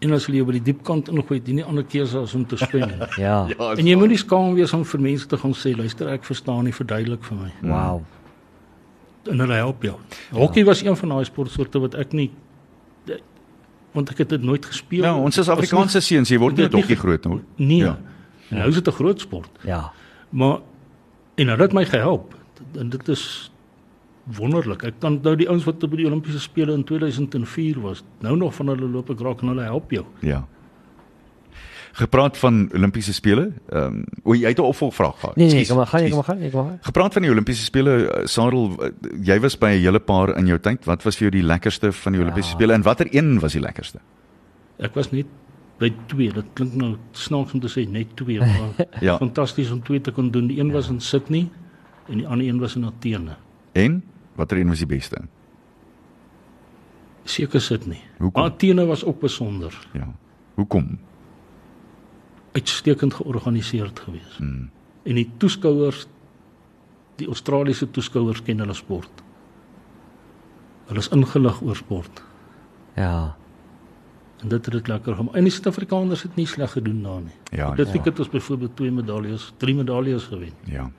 [0.00, 2.56] En as jy by die diep kant ingooi, dit nie ander keuse as om te
[2.56, 3.06] spin nie.
[3.24, 3.48] Ja.
[3.74, 6.64] En jy moet nie skaam wees om vir mense te gaan sê, luister, ek verstaan
[6.64, 7.50] nie, verduidelik vir my.
[7.62, 8.04] Wow.
[9.28, 9.96] En hulle help jou.
[10.32, 12.30] Hokkie was een van daai sportsoorte wat ek nie
[13.96, 15.02] want ek het dit nooit gespeel.
[15.02, 17.40] Nou, ons is Afrikaanse seuns, jy word nie nie hokkie groot hoor.
[17.56, 17.80] Nee.
[17.82, 17.96] Ja.
[18.48, 18.60] Ja.
[18.60, 19.50] Nou is dit 'n groot sport.
[19.64, 19.92] Ja.
[20.30, 20.60] Maar
[21.34, 22.34] en dit het my gehelp.
[22.78, 23.50] En dit is
[24.36, 24.82] wonderlik.
[24.84, 28.54] Ek kan nou die ouens wat by die Olimpiese spele in 2004 was, nou nog
[28.54, 30.04] van hulle loop ek raak en hulle help jou.
[30.20, 30.44] Ja.
[31.98, 35.36] Gepraat van Olimpiese spele, ehm um, o jy het 'n opvolgvraag gehad.
[35.36, 36.78] Nee nee, kom maar gaan, jy, kom maar gaan, jy, kom maar gaan.
[36.82, 40.58] Gepraat van die Olimpiese spele, eh, Sarel, jy was by 'n hele paar in jou
[40.60, 40.84] tyd.
[40.84, 42.54] Wat was vir jou die lekkerste van die Olimpiese Ja.
[42.54, 43.98] spele en watter een was die lekkerste?
[44.78, 45.26] Ek was net
[45.78, 46.32] by twee.
[46.32, 49.16] Dit klink nou snaaks om te sê net twee, maar Ja.
[49.18, 50.46] fantasties om twee te kon doen.
[50.46, 51.48] Die een was in Sydney
[52.08, 53.36] en die ander een was in Athene.
[53.72, 54.02] En
[54.38, 55.20] watter een was die beste?
[57.28, 58.00] Seker Sydney.
[58.18, 58.42] Hoekom?
[58.42, 59.88] Maar Athene was ook besonder.
[59.92, 60.08] Ja.
[60.54, 60.98] Hoekom?
[62.52, 64.36] Uitstekend georganiseerd geweest.
[64.36, 64.70] Hmm.
[65.02, 66.06] En die toeskouers
[67.18, 69.22] die Australiese toeskouers ken hulle sport.
[70.88, 72.22] Hulle is ingelig oor sport.
[72.94, 73.36] Ja.
[74.38, 75.34] En dit het dit lekker gemaak.
[75.34, 77.34] En die Suid-Afrikaners het nie sleg gedoen daar nie.
[77.50, 78.02] Ja, dit ja.
[78.02, 80.54] het ons byvoorbeeld twee medaljes, drie medaljes gewen.
[80.64, 80.90] Ja.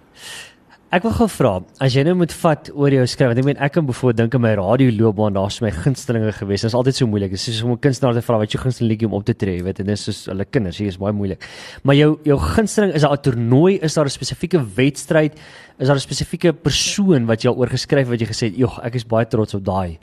[0.90, 1.50] Ek wil gou vra,
[1.86, 4.34] as jy nou moet vat oor jou skryf, want ek meen ek kan byvoorbeeld dink
[4.40, 6.64] aan my radioloopbaan, daar's my gunstelinge gewees.
[6.66, 7.30] Dit is altyd so moeilik.
[7.30, 9.36] Dit is soos om 'n kunstenaar te vra wat jou gunsteling liedjie om op te
[9.38, 11.46] tree, jy weet, en dit is soos hulle kinders, hier is baie moeilik.
[11.84, 15.34] Maar jou jou gunsteling is daar 'n toernooi, is daar 'n spesifieke wedstryd,
[15.78, 18.58] is daar 'n spesifieke persoon wat jy al oor geskryf het wat jy gesê het,
[18.58, 20.00] "Jog, ek is baie trots op daai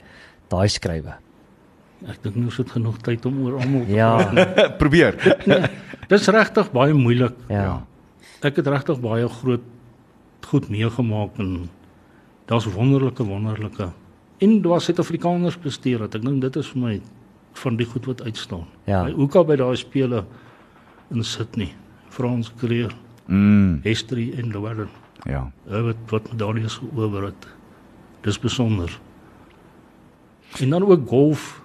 [0.49, 1.13] daai skrywe."
[2.07, 4.17] Ek dink nie ons het genoeg tyd om oor almal te Ja.
[4.23, 4.77] praat.
[4.79, 5.15] Probeer.
[6.07, 7.33] Dis regtig baie moeilik.
[7.49, 7.83] Ja.
[8.41, 9.61] Ek het regtig baie groot
[10.45, 11.69] goed meegemaak en
[12.45, 13.89] daar's wonderlike wonderlike
[14.39, 16.15] en daar Suid-Afrikaners presteer het.
[16.15, 17.01] Ek dink dit is vir my
[17.53, 18.65] van die goed wat uitstaan.
[18.85, 19.03] Ja.
[19.03, 20.25] By Hoeka by daai spele
[21.11, 21.73] in Sydney,
[22.09, 22.93] Frans Creer,
[23.27, 24.87] Mm, History en Llewellyn.
[25.25, 25.51] ja.
[25.65, 27.47] Hulle wat wat medaljes geower het.
[28.21, 28.99] Dis besonder.
[30.61, 31.61] En dan ook golf.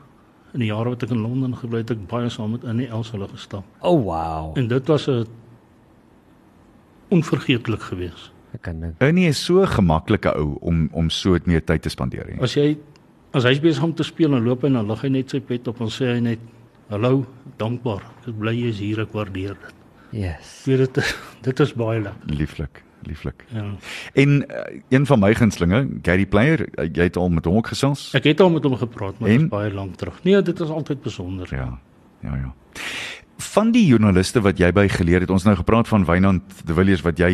[0.52, 3.10] In die jare wat ek in Londen gebly het ek baie saam met Annie Els
[3.10, 3.64] hulle gestap.
[3.80, 4.58] Oh wow.
[4.58, 5.24] En dit was 'n
[7.08, 8.31] onvergeetlik geweest.
[8.54, 8.94] Ek kan dink.
[9.00, 12.26] Ernie is so 'n gemaklike ou om om so meer tyd te spandeer.
[12.26, 12.42] hè.
[12.42, 12.76] As jy
[13.32, 15.40] as hy's besig om te speel en loop hy en dan lig hy net sy
[15.40, 16.38] pet op en sê hy net
[16.90, 18.02] hallo, dankbaar.
[18.28, 19.74] Ek bly jy is hier, ek waardeer dit.
[20.12, 20.62] Yes.
[20.66, 22.36] Weet dit dit is baie lekker.
[22.36, 22.82] Lieflik.
[23.06, 23.44] lieflik.
[23.50, 23.64] Ja.
[24.14, 27.66] En uh, een van my gunstlinge, Gary Player, uh, jy het al met hom ook
[27.66, 28.12] gesels?
[28.14, 30.20] Ek het al met hom gepraat, maar dit is baie lank terug.
[30.22, 31.48] Nee, dit is altyd besonder.
[31.50, 31.78] Ja.
[32.22, 32.54] Ja, ja.
[33.42, 37.02] Van die joernaliste wat jy by geleer het, ons nou gepraat van Wynand de Villiers
[37.04, 37.30] wat jy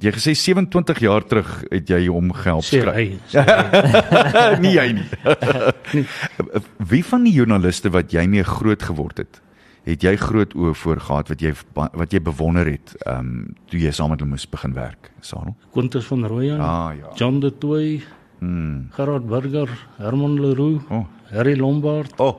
[0.00, 3.18] jy gesê 27 jaar terug het jy hom gehelp skryf.
[3.32, 4.54] Sê hy.
[4.62, 6.04] nie nie.
[6.92, 9.40] Wie van die joernaliste wat jy mee groot geword het,
[9.88, 13.80] het jy groot oë voor gehad wat jy wat jy bewonder het, ehm um, toe
[13.80, 15.56] jy saam met hulle moes begin werk, Sarel?
[15.74, 17.12] Quintus van Rooyen, Ah ja.
[17.16, 18.00] John de Tooy,
[18.40, 18.86] Mm.
[18.94, 19.66] Gerard Burger,
[19.98, 22.36] Herman Leroux, O, oh, Harry Lombard, oh,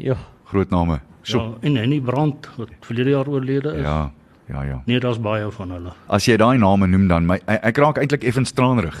[0.00, 0.16] Ja.
[0.48, 1.00] groot name.
[1.22, 1.38] So.
[1.38, 3.82] ja, en Henny Brandt wat verlede jaar oorlede is.
[3.82, 4.10] Ja.
[4.52, 4.82] Ja, ja.
[4.86, 5.92] Nee, daar's baie van hulle.
[6.12, 8.98] As jy daai name noem dan my ek raak eintlik effens traanrig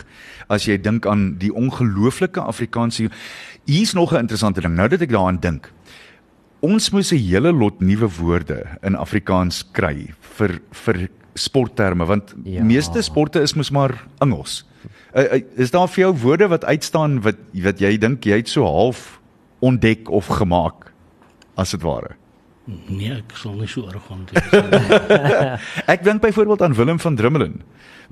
[0.52, 3.10] as jy dink aan die ongelooflike Afrikaanse
[3.66, 4.74] Hier's nog 'n interessante ding.
[4.74, 5.70] Nou dat ek daaraan dink.
[6.60, 12.58] Ons moes 'n hele lot nuwe woorde in Afrikaans kry vir vir sportterme want Ja.
[12.58, 12.62] ja.
[12.62, 14.64] meeste sporte is mos maar Engels.
[15.14, 18.48] Uh, uh, is daar vir jou woorde wat uitstaan wat wat jy dink jy het
[18.48, 19.20] so half
[19.60, 20.81] ontdek of gemaak
[21.62, 22.16] as dit ware?
[22.66, 24.46] Nee, ek sal nie so arrogant wees.
[25.92, 27.60] Ek dink byvoorbeeld aan Willem van Drummelen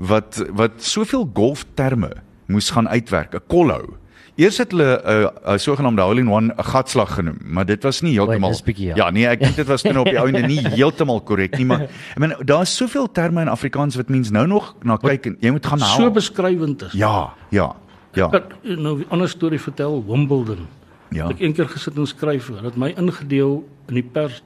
[0.01, 2.11] wat wat soveel golfterme
[2.51, 3.95] moes gaan uitwerk, 'n kollou.
[4.41, 7.83] Eers het hulle 'n uh, 'n sogenaamde hole in one 'n gatslag genoem, maar dit
[7.83, 8.95] was nie heeltemal ja.
[8.97, 11.83] Ja, nee, ek dink dit was nou op die ouende nie heeltemal korrek nie, maar
[11.83, 15.51] ek meen daar's soveel terme in Afrikaans wat mens nou nog na kyk en jy
[15.51, 15.97] moet gaan haal.
[15.97, 16.93] so beskrywend is.
[16.93, 17.77] Ja, ja.
[18.15, 18.27] Ja.
[18.35, 20.67] Ek het nou 'n ander storie vertel, Wimbledon.
[21.11, 21.29] Ja.
[21.29, 24.43] Ek een keer gesit en skryf, hulle het my ingedeel in die pers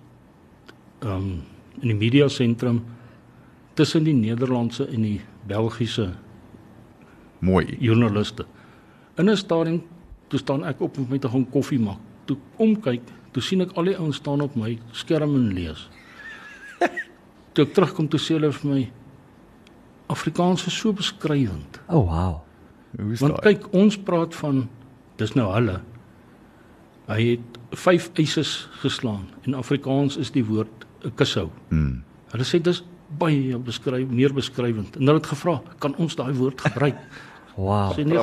[1.05, 1.43] ehm um,
[1.83, 2.85] in die media sentrum
[3.75, 6.13] tussen die Nederlandse en die Belgiese
[7.39, 7.77] Mooi.
[7.81, 8.47] joernaliste.
[9.19, 9.83] In 'n stadium
[10.29, 11.99] toe staan ek op om met te gaan koffie maak.
[12.25, 15.89] Toe omkyk, toe sien ek al die ouens staan op my skerm en lees.
[17.53, 18.91] toe ek terugkom toe sê hulle vir my
[20.07, 21.81] Afrikaans is so beskrywend.
[21.89, 22.41] O, oh, wow.
[22.97, 23.55] Hoe is Want daai?
[23.55, 24.69] kyk, ons praat van
[25.17, 25.81] dis nou hulle.
[27.07, 29.29] Hy het vyf eises geslaan.
[29.45, 31.51] In Afrikaans is die woord 'n kushou.
[31.69, 32.03] Hmm.
[32.33, 32.83] Hulle sê dis
[33.19, 34.97] baie beskryf meer beskrywend.
[34.97, 36.97] En hulle het gevra, kan ons daai woord gebruik?
[37.57, 37.93] Wow.
[37.95, 38.19] Sê nee,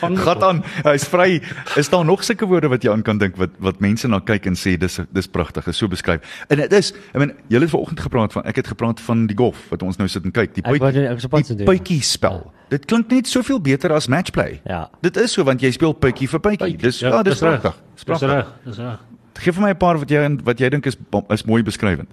[0.00, 0.62] gaan Gat aan.
[0.82, 1.40] Hy's vry.
[1.78, 4.48] Is daar nog sulke woorde wat jy aan kan dink wat wat mense na kyk
[4.50, 6.24] en sê dis dis pragtig, is so beskryf.
[6.50, 9.36] En dit is, ek meen, julle het vanoggend gepraat van ek het gepraat van die
[9.38, 12.42] golf wat ons nou sit en kyk, die te die puitjie spel.
[12.72, 14.60] Dit klink net soveel beter as matchplay.
[14.66, 14.88] Ja.
[15.04, 16.76] Dit is so want jy speel puitjie vir puitjie.
[16.80, 17.60] Dis ja, dis reg.
[17.60, 17.78] pragtig.
[17.94, 18.30] Dis Dis pragtig.
[18.30, 18.98] reg, dis reg.
[19.42, 20.96] Geef vir my 'n paar wat jy wat jy dink is
[21.30, 22.08] is mooi beskrywend.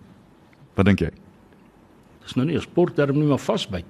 [0.75, 1.09] Wat dink jy?
[2.23, 3.85] Dis nou nie 'n sportterm nie, maar vasbyt.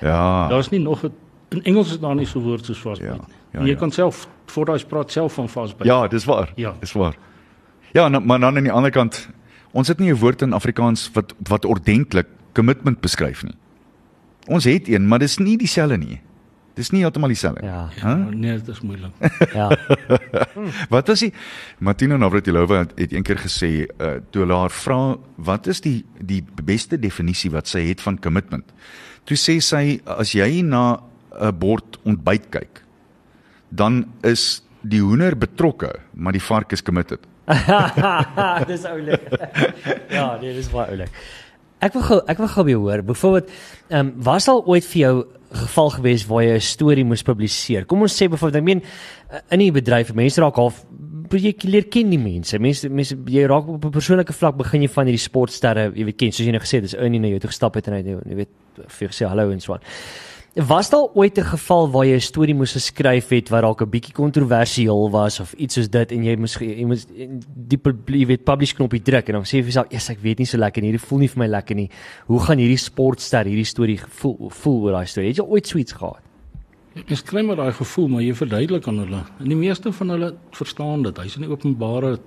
[0.00, 0.48] Ja.
[0.48, 1.12] Daar's nie nog 'n
[1.50, 3.34] in Engels is daar nie so woord soos vasbyt Ja, nie.
[3.52, 3.78] ja, En jy ja.
[3.78, 5.86] kan self voor daai praat self van vasbyt.
[5.86, 6.52] Ja, dis waar.
[6.56, 6.74] Ja.
[6.80, 7.14] Dis waar.
[7.92, 9.28] Ja, nou, maar dan aan die ander kant,
[9.72, 13.54] ons het nie 'n woord in Afrikaans wat wat ordentlik commitment beskryf nie.
[14.46, 16.20] Ons het een, maar dis nie dieselfde nie.
[16.74, 17.64] Dis nie heeltemal dieselfde.
[17.66, 17.88] Ja.
[17.96, 19.10] Ja, nee, dit is moeilik.
[19.54, 19.76] Ja.
[20.94, 21.32] Wat is die
[21.78, 26.44] Martina Navratilova het, het eendag gesê uh, toe hulle haar vra wat is die die
[26.64, 28.64] beste definisie wat sy het van commitment.
[29.24, 31.00] Toe sê sy as jy na
[31.40, 32.82] 'n bord ontbyt kyk,
[33.70, 37.20] dan is die hoender betrokke, maar die vark is committed.
[38.72, 39.24] dis oulik.
[40.16, 41.10] ja, nee, dis baie oulik.
[41.78, 43.02] Ek wil gou ek wil gou weer hoor.
[43.06, 43.50] Byvoorbeeld,
[43.88, 45.14] ehm um, was al ooit vir jou
[45.48, 47.86] geval gewees waar jy 'n storie moes publiseer?
[47.86, 50.84] Kom ons sê byvoorbeeld, ek meen eh, in die bedryf, mense raak half
[51.30, 52.58] jy leer ken die mense.
[52.58, 56.18] Mense mense jy raak op 'n persoonlike vlak begin jy van hierdie sportsterre, jy weet
[56.18, 58.02] ken, soos jy nou gesê het, dis Ernie na jou toe gestap het en hy
[58.02, 59.80] jy weet vir jou gesê hallo en so aan.
[60.66, 63.90] Was daar ooit 'n geval waar jy 'n storie moes geskryf het wat dalk 'n
[63.90, 67.06] bietjie kontroversieel was of iets soos dit en jy moes jy moes
[67.54, 70.38] die jy weet publish knoppie druk en dan sê jy vir jouself, "Ja, ek weet
[70.38, 70.90] nie so lekker nie.
[70.90, 71.90] Hierdie voel nie vir my lekker nie.
[72.26, 75.78] Hoe gaan hierdie sportster hierdie storie voel voel oor daai storie?" Het jy ooit so
[75.78, 76.20] iets gehad?
[77.06, 79.22] Mens kry maar daai gevoel, maar jy verduidelik aan hulle.
[79.38, 81.16] En die meeste van hulle verstaan dit.
[81.18, 82.18] Hy's in die openbare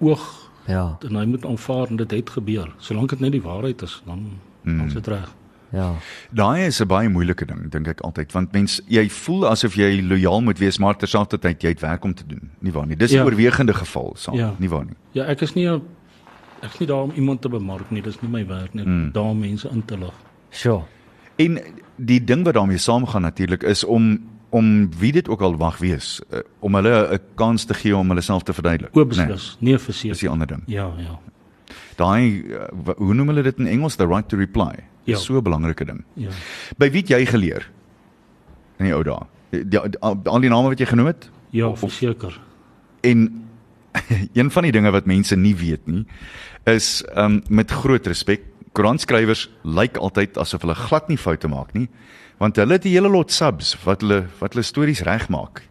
[0.00, 0.96] oog Ja.
[1.08, 2.72] en hy moet aanvaar en dit het gebeur.
[2.78, 4.26] Solank dit net die waarheid is, dan
[4.64, 4.78] Hmm.
[4.78, 5.34] dan is dit reg.
[5.72, 5.94] Ja.
[6.30, 10.02] Daai is 'n baie moeilike ding dink ek altyd want mens jy voel asof jy
[10.02, 12.50] lojaal moet wees maar terselfdertyd jy het werk om te doen.
[12.60, 12.96] Nie waar nie.
[12.96, 13.24] Dis 'n Ja.
[13.24, 14.54] oorwegende geval saam, Ja.
[14.58, 14.94] nie waar nie.
[15.12, 18.02] Ja, ek is nie ek is nie daar om iemand te bemark nie.
[18.02, 18.84] Dis nie my werk nie.
[18.84, 19.10] Hmm.
[19.12, 20.12] Daar mense in te lig.
[20.50, 20.82] Sure.
[21.38, 21.58] En
[21.96, 24.18] die ding wat daarmee saamgaan natuurlik is om
[24.50, 28.08] om wie dit ook al mag wees, uh, om hulle 'n kans te gee om
[28.08, 28.94] hulle self te verduidelik.
[28.96, 30.10] Oop beslis, nee, nee verseker.
[30.12, 30.62] Dis die ander ding.
[30.66, 31.18] Ja, ja.
[31.96, 34.74] Daai uh, wa- hoe noem hulle dit in Engels the right to reply.
[35.04, 35.14] Ja.
[35.14, 36.04] Dis so 'n belangrike ding.
[36.14, 36.30] Ja.
[36.78, 37.68] By wie het jy geleer
[38.78, 39.26] in die ou dae?
[40.00, 41.30] Al die name wat jy genoem het?
[41.50, 42.40] Ja, Of- verseker.
[43.02, 43.44] En
[44.38, 46.06] een van die dinge wat mense nie weet nie
[46.64, 48.40] is um met groot respek
[48.72, 51.88] koeranskrywers lyk altyd asof hulle glad nie foute maak nie,
[52.38, 55.68] want hulle het 'n hele lot subs wat hulle wat hulle stories regmaak.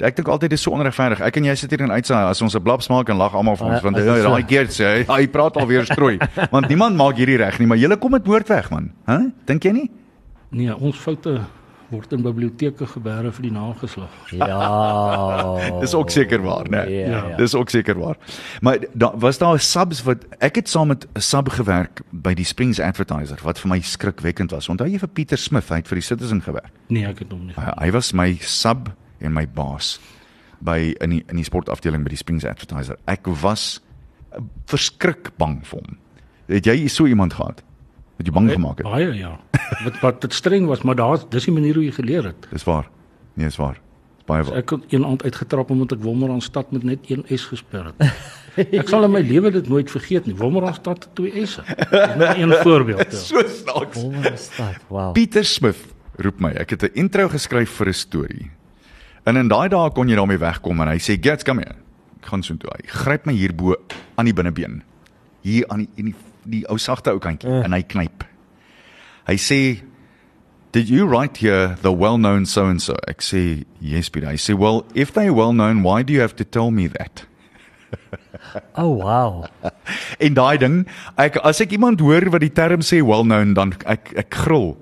[0.00, 1.20] Ek dink altyd dis so onregverdig.
[1.20, 3.56] Ek en jy sit hier en uitsaai as ons 'n blaps maak en lag almal
[3.56, 6.18] van ons Ah, want hy dit so- daai keer sê hy, hy praat alweer strooi.
[6.54, 8.92] want niemand maak hierdie reg nie, maar julle kom dit woord weg man.
[9.06, 9.12] Hæ?
[9.16, 9.30] Huh?
[9.46, 9.90] Dink jy nie?
[10.50, 11.40] Nee, ons foute
[11.90, 14.10] word in biblioteke gebeere vir die nageslag.
[14.32, 15.78] Ja.
[15.82, 16.82] Dis ook seker waar, né?
[16.90, 17.36] Ja, ja.
[17.36, 18.16] Dis ook seker waar.
[18.60, 22.44] Maar daar was daar subs wat ek het saam met 'n sub gewerk by die
[22.44, 24.68] Springs Advertiser wat vir my skrikwekkend was.
[24.68, 26.70] Onthou jy vir Pieter Smith, hy het vir die Citizen gewerk.
[26.88, 27.54] Nee, ek het hom nie.
[27.56, 29.96] Hy, hy was my sub en my baas
[30.64, 32.98] by in die in die sportafdeling by die Springs Advertiser.
[33.10, 33.80] Ek was
[34.32, 35.96] uh, verskrik bang vir hom.
[36.52, 37.62] Het jy so iemand gehad?
[38.16, 38.88] Wat jy bang gemaak het?
[38.88, 39.34] Baie ja.
[39.84, 42.46] Wat wat dit streng was, maar daar dis die manier hoe jy geleer het.
[42.52, 42.86] Dis waar.
[43.34, 43.80] Nee, dis waar.
[44.16, 44.60] Dis baie waar.
[44.62, 48.06] Ek het een aand uitgetrap omdat ek Wolmaranstad met net een S gespel het.
[48.56, 50.32] Ek sal in my lewe dit nooit vergeet nie.
[50.38, 51.60] Wolmaranstad het twee S'e.
[52.16, 53.04] Net een voorbeeld.
[53.04, 53.18] Ja.
[53.28, 54.00] So snaaks.
[54.00, 54.80] Wolmaranstad.
[54.88, 55.10] Wow.
[55.12, 55.82] Pieter Smith
[56.16, 56.54] roep my.
[56.56, 58.50] Ek het 'n intro geskryf vir 'n storie.
[59.26, 61.74] En in daai dae kon jy daarmee wegkom en hy sê, "Gets, kom hier."
[62.20, 62.70] Ek gaan soontoe.
[62.76, 63.74] Hy gryp my hierbo
[64.16, 64.82] aan die binnebeen.
[65.42, 67.64] Hier aan die in die, die ou sagte ou kantjie Uh.
[67.64, 68.24] en hy knyp.
[69.26, 69.82] Hy sê,
[70.72, 74.54] "Did you write here the well-known so and so?" Ek sê, "Yes, Pieter." Hy sê,
[74.56, 77.26] "Well, if they're well-known, why do you have to tell me that?"
[78.76, 79.44] Oh wow.
[80.20, 80.86] En daai ding,
[81.18, 84.76] ek as ek iemand hoor wat die term sê well-known dan ek ek gril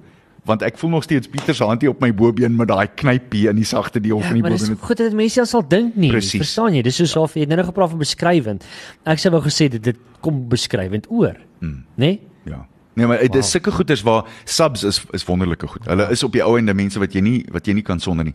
[0.44, 3.56] want ek voel nog steeds Pieter se handjie op my bobeen met daai knypie in
[3.56, 4.78] die sagte deel Ja, van die maar dis bobeen.
[4.84, 6.10] goed dat mense al sal dink nie.
[6.10, 6.40] Presies.
[6.40, 6.82] Verstaan jy?
[6.82, 8.64] Dis soos of jy het nou gepraat van beskrywend.
[9.04, 11.36] Ek sê wou gesê dit dit kom beskrywend oor.
[11.60, 11.84] Hmm.
[11.96, 12.06] Né?
[12.06, 12.20] Nee?
[12.44, 12.66] Ja.
[12.94, 15.84] Nee, maar dit is sulke goeders waar subs is is wonderlike goed.
[15.86, 18.24] Hulle is op die ou ende mense wat jy nie wat jy nie kan sonder
[18.24, 18.34] nie.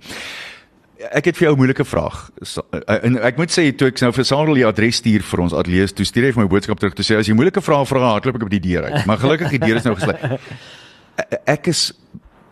[1.15, 2.30] Ek het vir jou 'n moeilike vraag.
[2.74, 5.54] Eh, En ek moet sê toe ek nou vir Sarel die adres stuur vir ons
[5.54, 8.12] ateljee, toe stuur hy vir my boodskap terug toe sê as jy moeilike vrae vra,
[8.12, 9.06] hardloop ek op die deur uit.
[9.06, 10.19] Maar gelukkig die deur is nou gesluit.
[11.46, 11.94] Ek is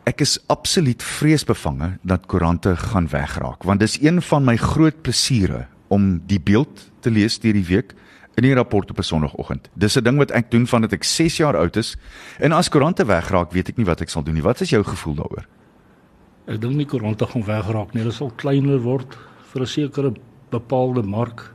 [0.08, 5.66] ek is absoluut vreesbevange dat koerante gaan wegraak want dis een van my groot plesiere
[5.92, 7.92] om die beeld te lees deur die week
[8.38, 9.70] in die rapport op 'n sonoggend.
[9.74, 11.98] Dis 'n ding wat ek doen vandat ek 6 jaar oud is
[12.40, 14.44] en as koerante wegraak, weet ek nie wat ek sal doen nie.
[14.44, 15.46] Wat is jou gevoel daaroor?
[16.48, 18.02] Ek dink nie koerante gaan wegraak nie.
[18.04, 19.18] Hulle sal kleiner word
[19.52, 20.14] vir 'n sekere
[20.50, 21.54] bepaalde mark.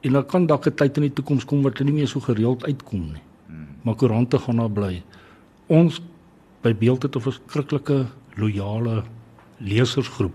[0.00, 2.20] En dan kan dalk 'n tyd in die toekoms kom wat hulle nie meer so
[2.20, 3.22] gereeld uitkom nie.
[3.82, 5.02] Maar koerante gaan daar bly.
[5.66, 6.00] Ons
[6.64, 8.06] by Beeld het 'n verskriklike
[8.40, 9.02] loyale
[9.58, 10.32] lesersgroep.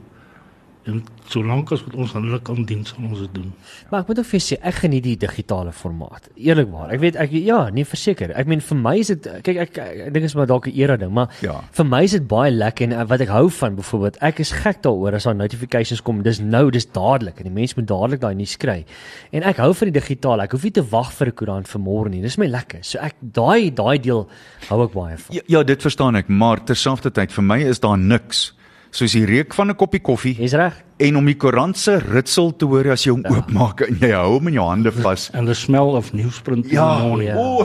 [0.89, 3.49] En solank as wat ons aan hulle kan dien, sal ons dit doen.
[3.91, 6.29] Maar ek moet ook vir sê ek geniet die digitale formaat.
[6.35, 6.93] Eerlikwaar.
[6.95, 8.31] Ek weet ek ja, nee verseker.
[8.39, 10.73] Ek meen vir my is dit kyk ek, ek, ek dink is maar dalk 'n
[10.73, 11.61] era ding, maar Ja.
[11.71, 14.51] vir my is dit baie lekker en uh, wat ek hou van byvoorbeeld, ek is
[14.51, 16.23] gek daaroor as daar notifications kom.
[16.23, 18.85] Dis nou, dis dadelik en die mens moet dadelik daai nuus kry.
[19.31, 20.43] En ek hou van die digitale.
[20.43, 22.21] Ek hoef nie te wag vir 'n koerant vir môre nie.
[22.21, 22.79] Dis my lekker.
[22.83, 24.27] So ek daai daai deel
[24.69, 25.35] hou ek baie van.
[25.35, 28.53] Ja, ja, dit verstaan ek, maar terselfdertyd vir my is daar niks
[28.91, 30.73] soos die reuk van 'n koppie koffie Jy's reg.
[30.99, 34.33] en om die koerant se ritsel te hoor as jy hom oopmaak en jy hou
[34.33, 35.29] hom in jou hande vas.
[35.33, 37.29] And the smell of newsprint in Ja, the morning.
[37.29, 37.35] ja.
[37.39, 37.63] o.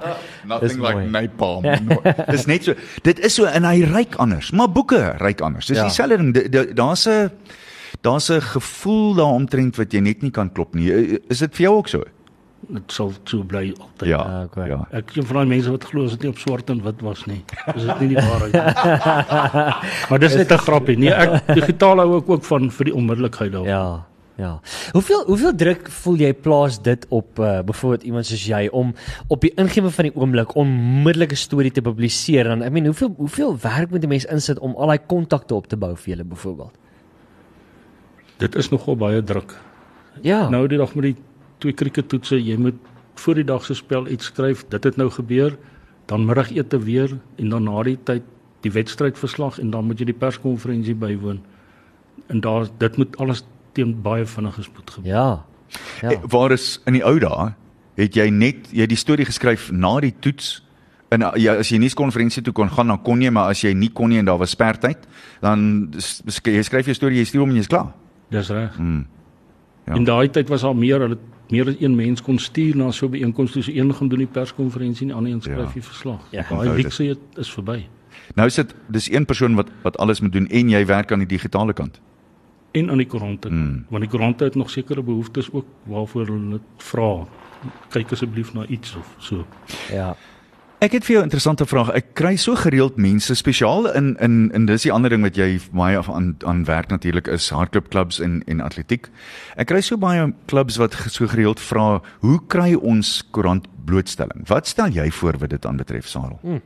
[0.00, 1.10] Dis Nothing like mooi.
[1.10, 1.62] napalm.
[1.62, 2.74] No, Dis net so.
[3.02, 5.66] Dit is so en hy ryk anders, maar boeke ryk anders.
[5.66, 5.84] Dis Ja.
[5.84, 6.32] dieselfde ding.
[6.34, 7.30] Di- di- Daar's 'n
[8.02, 10.90] daar's 'n gevoel daaromtrent wat jy net nie kan klop nie.
[11.28, 12.02] Is dit vir jou ook so?
[12.70, 14.08] Dit sal so bly altyd.
[14.08, 14.18] Ja.
[14.18, 14.68] Ah, okay.
[14.70, 14.84] Ja.
[14.94, 17.00] Ek is een van daai mense wat glo as dit nie op swart en wit
[17.02, 17.40] was nie.
[17.74, 18.62] Is dit nie die waarheid nie.
[20.10, 20.96] maar dis net 'n grappie.
[20.98, 23.74] Nee, ek digitaal hou ek ook van vir die onmiddellikheid daarvan.
[23.74, 24.06] Ja.
[24.40, 24.60] Ja.
[24.92, 28.94] Hoeveel hoeveel druk voel jy plaas dit op uh, byvoorbeeld iemand soos jy om
[29.28, 33.52] op die ingewing van die oomblik onmiddellike storie te publiseer dan I mean hoeveel hoeveel
[33.60, 36.72] werk moet 'n mens insit om al daai kontakte op te bou vir julle byvoorbeeld?
[38.36, 39.58] Dit is nogal baie druk.
[40.22, 40.48] Ja.
[40.48, 41.16] Nou die dag met die
[41.60, 42.78] twee krieketoetse, jy moet
[43.20, 44.64] voor die dag se spel iets skryf.
[44.72, 45.56] Dit het nou gebeur.
[46.10, 48.22] Dan middagete weer en dan na die tyd
[48.64, 51.38] die wedstrydverslag en dan moet jy die perskonferensie bywoon.
[52.28, 53.44] En daar dit moet alles
[53.76, 55.12] teen baie vinnige spoed gebeur.
[55.12, 55.44] Ja.
[56.02, 56.10] Ja.
[56.10, 56.18] Ja.
[56.28, 57.52] Waar is in die ou dae
[58.00, 60.64] het jy net jy die storie geskryf na die toets
[61.14, 63.60] en uh, ja, as jy nie konferensie toe kon gaan dan kon jy maar as
[63.62, 65.04] jy nie kon nie en daar was spertyd
[65.42, 67.92] dan sk- jy skryf jou storie jy stuur hom en jy's klaar.
[68.30, 68.74] Dis reg.
[68.78, 69.04] Mm.
[69.86, 69.94] Ja.
[69.94, 71.18] In daai tyd was daar meer, hulle
[71.50, 74.26] meer as een mens kon stuur na so 'n byeenkoms, so een gaan doen die
[74.26, 75.72] perskonferensie en die ander een skryf Ja.
[75.72, 76.20] die verslag.
[76.30, 76.40] Ja.
[76.42, 76.92] Daai Onthou week dit.
[76.92, 77.86] se het- is verby.
[78.34, 81.18] Nou is dit dis een persoon wat wat alles moet doen en jy werk aan
[81.18, 82.00] die digitale kant.
[82.72, 83.56] En aan die koerante, Mm.
[83.56, 83.84] mm.
[83.88, 87.26] want die koerante het nog sekere behoeftes ook waarvoor hulle dit vra.
[87.88, 89.46] Kyk asseblief na iets of so.
[89.92, 90.16] Ja.
[90.80, 91.90] Ek het vir jou 'n interessante vraag.
[91.92, 95.60] Ek kry so gereeld mense spesiaal in in in dis die ander ding wat jy
[95.72, 99.10] baie af aan aan werk natuurlik is hardloopklubs en en atletiek.
[99.56, 104.66] Ek kry so baie klubs wat so gereeld vra, "Hoe kry ons koerant blootstelling?" Wat
[104.66, 106.38] stel jy voor wat dit aanbetref, Sarel?
[106.42, 106.62] Hmm.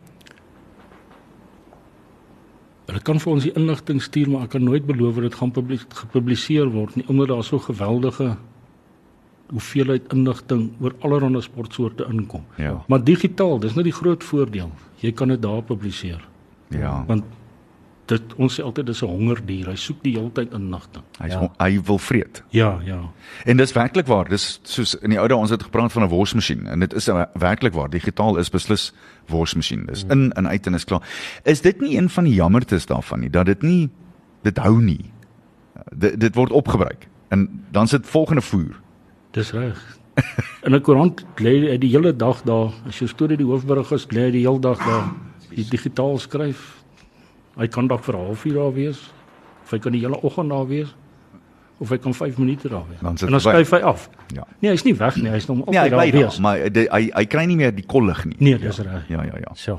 [2.87, 5.51] Hulle kan vir ons die inligting stuur, maar ek kan nooit beloof dat dit gaan
[5.51, 8.37] publis- gepubliseer word nie omdat daar so geweldige
[9.55, 12.43] hoeveelheid inligting oor allerlei sportsoorte inkom.
[12.59, 12.75] Ja.
[12.91, 14.71] Maar digitaal, dis nou die groot voordeel.
[15.05, 16.21] Jy kan dit daar publiseer.
[16.75, 17.05] Ja.
[17.07, 17.25] Want
[18.11, 19.67] dit ons sê altyd dis 'n hongerdier.
[19.71, 21.05] Hy soek die hele tyd inligting.
[21.21, 21.51] Hy Ja.
[21.59, 22.43] hy wil vreet.
[22.51, 23.01] Ja, ja.
[23.45, 24.29] En dis werklik waar.
[24.29, 27.09] Dis soos in die ou dae ons het gepraat van 'n worsmasjien en dit is
[27.39, 27.89] werklik waar.
[27.91, 28.93] Digitaal is beslis
[29.27, 29.87] worsmasjien.
[29.87, 31.03] Dis in en uit en is klaar.
[31.45, 33.89] Is dit nie een van die jammertes daarvan nie dat dit nie
[34.43, 35.13] dit hou nie.
[35.97, 38.81] Dit dit word opgebruik en dan sit volgende voer.
[39.35, 39.79] Dis reg.
[40.63, 42.73] In 'n koerant lê die hele dag daar.
[42.87, 45.11] As jou storie die hoofberig is, lê die hele dag daar.
[45.51, 46.83] Jy digitaal skryf.
[47.59, 49.13] Hy kan dalk vir 'n halfuur daar wees.
[49.65, 50.95] Of hy kan die hele oggend daar wees.
[51.81, 53.01] Of hy kan 5 minute daar wees.
[53.01, 54.09] Dan en dan skryf hy af.
[54.35, 54.47] Ja.
[54.61, 55.31] Nee, hy's nie weg nie.
[55.31, 56.39] Hy's nog Nee, hy altyd daar wees.
[56.39, 58.37] maar hy hy, hy kry nie meer die kollig nie.
[58.39, 59.09] Nee, dis reg.
[59.09, 59.55] Ja, ja, ja.
[59.55, 59.79] So.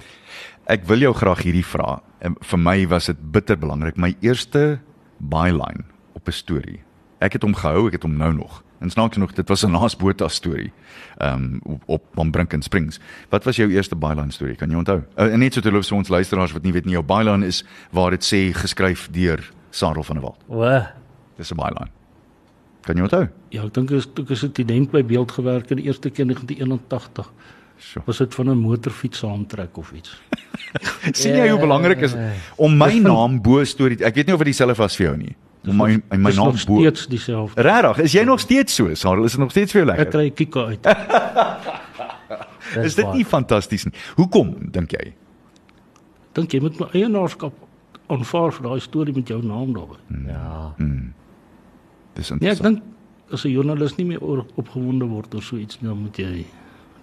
[0.67, 2.01] Ek wil jou graag hierdie vra.
[2.41, 3.97] Vir my was dit bitter belangrik.
[3.97, 4.79] My eerste
[5.19, 6.79] byline op 'n storie.
[7.21, 8.63] Ek het hom gehou, ek het hom nou nog.
[8.79, 10.71] En snaaks genoeg, dit was 'n Naas Botha storie.
[11.17, 12.99] Ehm um, op, op Van Brinken Springs.
[13.29, 14.55] Wat was jou eerste byline storie?
[14.55, 15.01] Kan jy onthou?
[15.17, 17.65] Uh, en net so terloops vir ons luisteraars wat nie weet nie, jou byline is
[17.91, 20.43] waar dit sê geskryf deur Sarel van der Walt.
[20.47, 20.85] O,
[21.37, 21.89] Dis 'n byline.
[22.81, 23.27] Kan jy onthou?
[23.49, 26.33] Ja, ek dink ek as 'n student by beeld gewerk het die eerste keer in
[26.33, 27.31] 1981.
[27.77, 28.01] So.
[28.05, 30.21] Was dit van 'n motorfiets saamtrek of iets?
[31.11, 32.15] sien jy hoe belangrik is
[32.55, 33.99] om my naam bo storie.
[34.03, 35.35] Ek weet nie of dit dieselfde was vir jou nie.
[35.65, 36.79] My my, my naam nog bo.
[36.79, 37.61] steeds dieselfde.
[37.61, 38.93] Regtig, is jy nog steeds so?
[38.93, 40.11] Sarel, is dit nog steeds vir jou Ek lekker?
[40.11, 40.85] kry kieke uit.
[42.85, 43.93] Is dit nie fantasties nie?
[44.17, 45.13] Hoekom dink jy?
[46.35, 47.53] Dink jy moet my eienaarskap
[48.11, 49.97] aanvaar vir daai storie met jou naam daarby?
[50.27, 50.73] ja.
[52.15, 52.79] Dis Nee, ek interessant.
[52.79, 54.19] dink as 'n joernalis nie meer
[54.55, 56.45] opgewonde word oor so iets nie, dan moet jy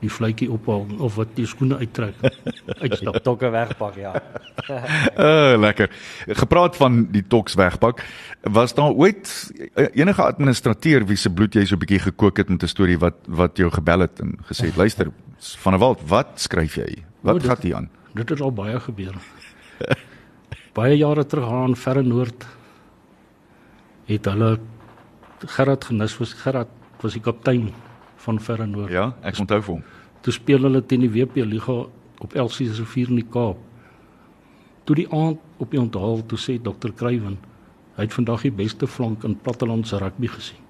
[0.02, 2.18] die vletjie ophaal of wat die skoene uittrek.
[2.82, 3.20] Uitstap.
[3.22, 4.12] Tokke wegpak, ja.
[4.68, 5.90] Uh, lekker.
[6.42, 8.02] Gepraat van die toks wegpak,
[8.50, 9.30] was daar ooit
[9.74, 12.98] eh, enige administrateur wie se bloed jy so 'n bietjie gekook het met 'n storie
[12.98, 17.04] wat wat jou gebel het en gesê het, "Luister, van der Walt, wat skryf jy?
[17.22, 19.14] Wat O, dit- gaan hier aan?" Dit het al baie gebeur.
[20.78, 22.44] baie jare terug aan Verre Noord
[24.08, 24.58] het hulle
[25.46, 26.68] Gerard Genus was Gerard
[27.02, 27.72] was die kaptein
[28.24, 28.92] van Verre Noord.
[28.94, 29.84] Ja, ek onthou vir hom.
[30.22, 31.82] Toe speel hulle teen die WP Liga
[32.22, 33.58] op Elsie se rivier in die Kaap.
[34.86, 36.94] Toe die aand op die onthaal toe sê Dr.
[36.94, 37.38] Kruiven,
[37.96, 40.62] hy het vandag die beste flank in plattelandse rugby gesien.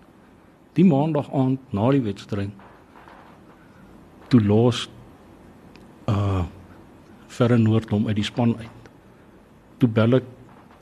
[0.76, 2.53] Die maandag aand na die wedstryd
[4.32, 4.86] toe los
[6.09, 6.44] uh
[7.32, 8.88] verre noord hom uit die span uit.
[9.80, 10.26] Toe bel ek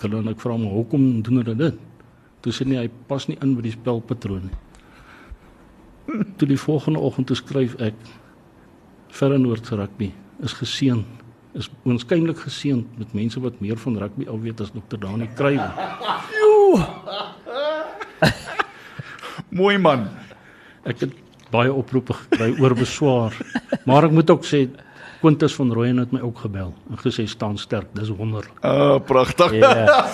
[0.03, 1.77] hulle en ek vra hom hoekom doen hulle dit?
[2.43, 4.59] Toe sê hy hy pas nie in by die spelpatroon nie.
[6.39, 7.95] Toe die volgende oggend toe skryf ek
[9.15, 11.05] verre noord se rugby is geseën
[11.59, 14.99] is waarskynlik geseën met mense wat meer van rugby al weet as Dr.
[15.03, 15.73] Dani Kruiven.
[19.61, 20.07] Mooi man.
[20.87, 21.17] Ek het
[21.51, 23.35] baie oproepe gekry oor beswaar.
[23.89, 24.69] Maar ek moet ook sê
[25.21, 28.53] Quintus van Rooyen het my ook gebel en gesê staan sterk, dis wonderlik.
[28.65, 29.53] Uh, pragtig.
[29.53, 30.07] Ja.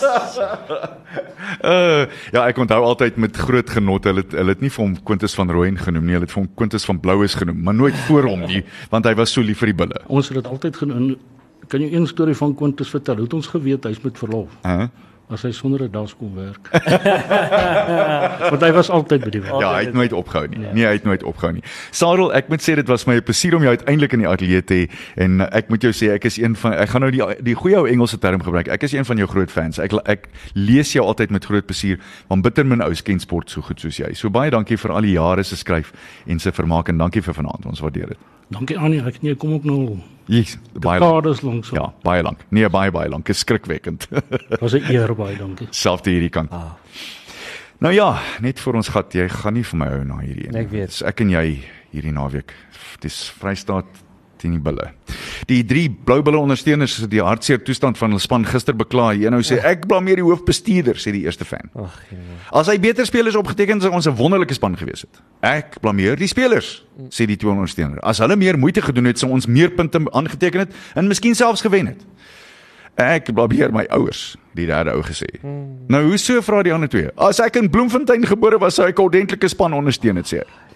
[1.63, 4.05] Uh, ja, ek onthou altyd met groot genot.
[4.05, 6.43] Hulle het, hulle het nie vir hom Quintus van Rooyen genoem nie, hulle het vir
[6.43, 9.63] hom Quintus van Bloues genoem, maar nooit voor hom nie, want hy was so lief
[9.63, 10.03] vir die bulle.
[10.11, 11.15] Ons het dit altyd genoem.
[11.71, 13.23] Kan jy een storie van Quintus vertel?
[13.23, 14.87] Hoe het ons geweet hy's met verlof Hæ?
[15.29, 16.71] As hy sonder 'n das kon werk?
[18.51, 19.61] Want hy was altyd by die werk.
[19.61, 20.59] Ja, hy het nooit opgehou nie.
[20.73, 21.63] Nee, hy het nooit opgehou nie.
[21.91, 24.65] Sarel, ek moet sê dit was my 'n plesier om jou uiteindelik in die ateljee
[24.65, 27.11] te hê en uh, ek moet jou sê ek is een van ek gaan nou
[27.11, 28.69] die die goeie ou Engelse term gebruik.
[28.69, 29.79] Ek is een van jou groot fans.
[29.79, 31.99] Ek ek lees jou altyd met groot plesier
[32.29, 34.15] want bitter min ou ken sport so goed soos jy.
[34.15, 35.93] So baie dankie vir al die jare se skryf
[36.27, 37.67] en se vermaak en dankie vir vanaand.
[37.67, 38.19] Ons waardeer dit.
[38.55, 41.43] Dankie Annie, ek nee, kom ook nou Jesus, baie lank.
[41.43, 41.75] lank so.
[41.75, 42.43] Ja, baie lank.
[42.51, 43.29] Nee, baie baie lank.
[43.31, 44.09] Is skrikwekkend.
[44.63, 45.67] Was 'n eer baie dankie.
[45.71, 46.51] Selfde hierdie kant.
[46.51, 46.75] Ah.
[47.79, 50.57] Nou ja, net vir ons gat, jy gaan nie vir my hou na hierdie een.
[50.57, 50.91] Ek weet.
[50.95, 51.47] Dis ek en jy
[51.93, 52.55] hierdie naweek.
[53.01, 53.87] Dis Vrystaat
[54.47, 54.91] teen die bulle.
[55.51, 59.19] Die drie blou bulle ondersteuners het die hartseer toestand van hulle span gister beklaar.
[59.19, 61.71] Een nou sê ek blameer die hoofbestuurder, sê die eerste fan.
[61.75, 62.39] Ag, jonge.
[62.63, 65.23] As hy beter spelers opgeteken sou ons 'n wonderlike span gewees het.
[65.43, 68.03] Ek blameer die spelers, sê die twee ondersteuners.
[68.03, 71.61] As hulle meer moeite gedoen het, sou ons meer punte aangeteken het en miskien selfs
[71.61, 72.05] gewen het.
[72.97, 75.29] Ek blameer my ouers, die derde ou gesê.
[75.89, 77.11] Nou hoe so vra die ander twee?
[77.17, 80.76] As ek in Bloemfontein gebore was, sou ek 'n ordentlike span ondersteun het, sê hy.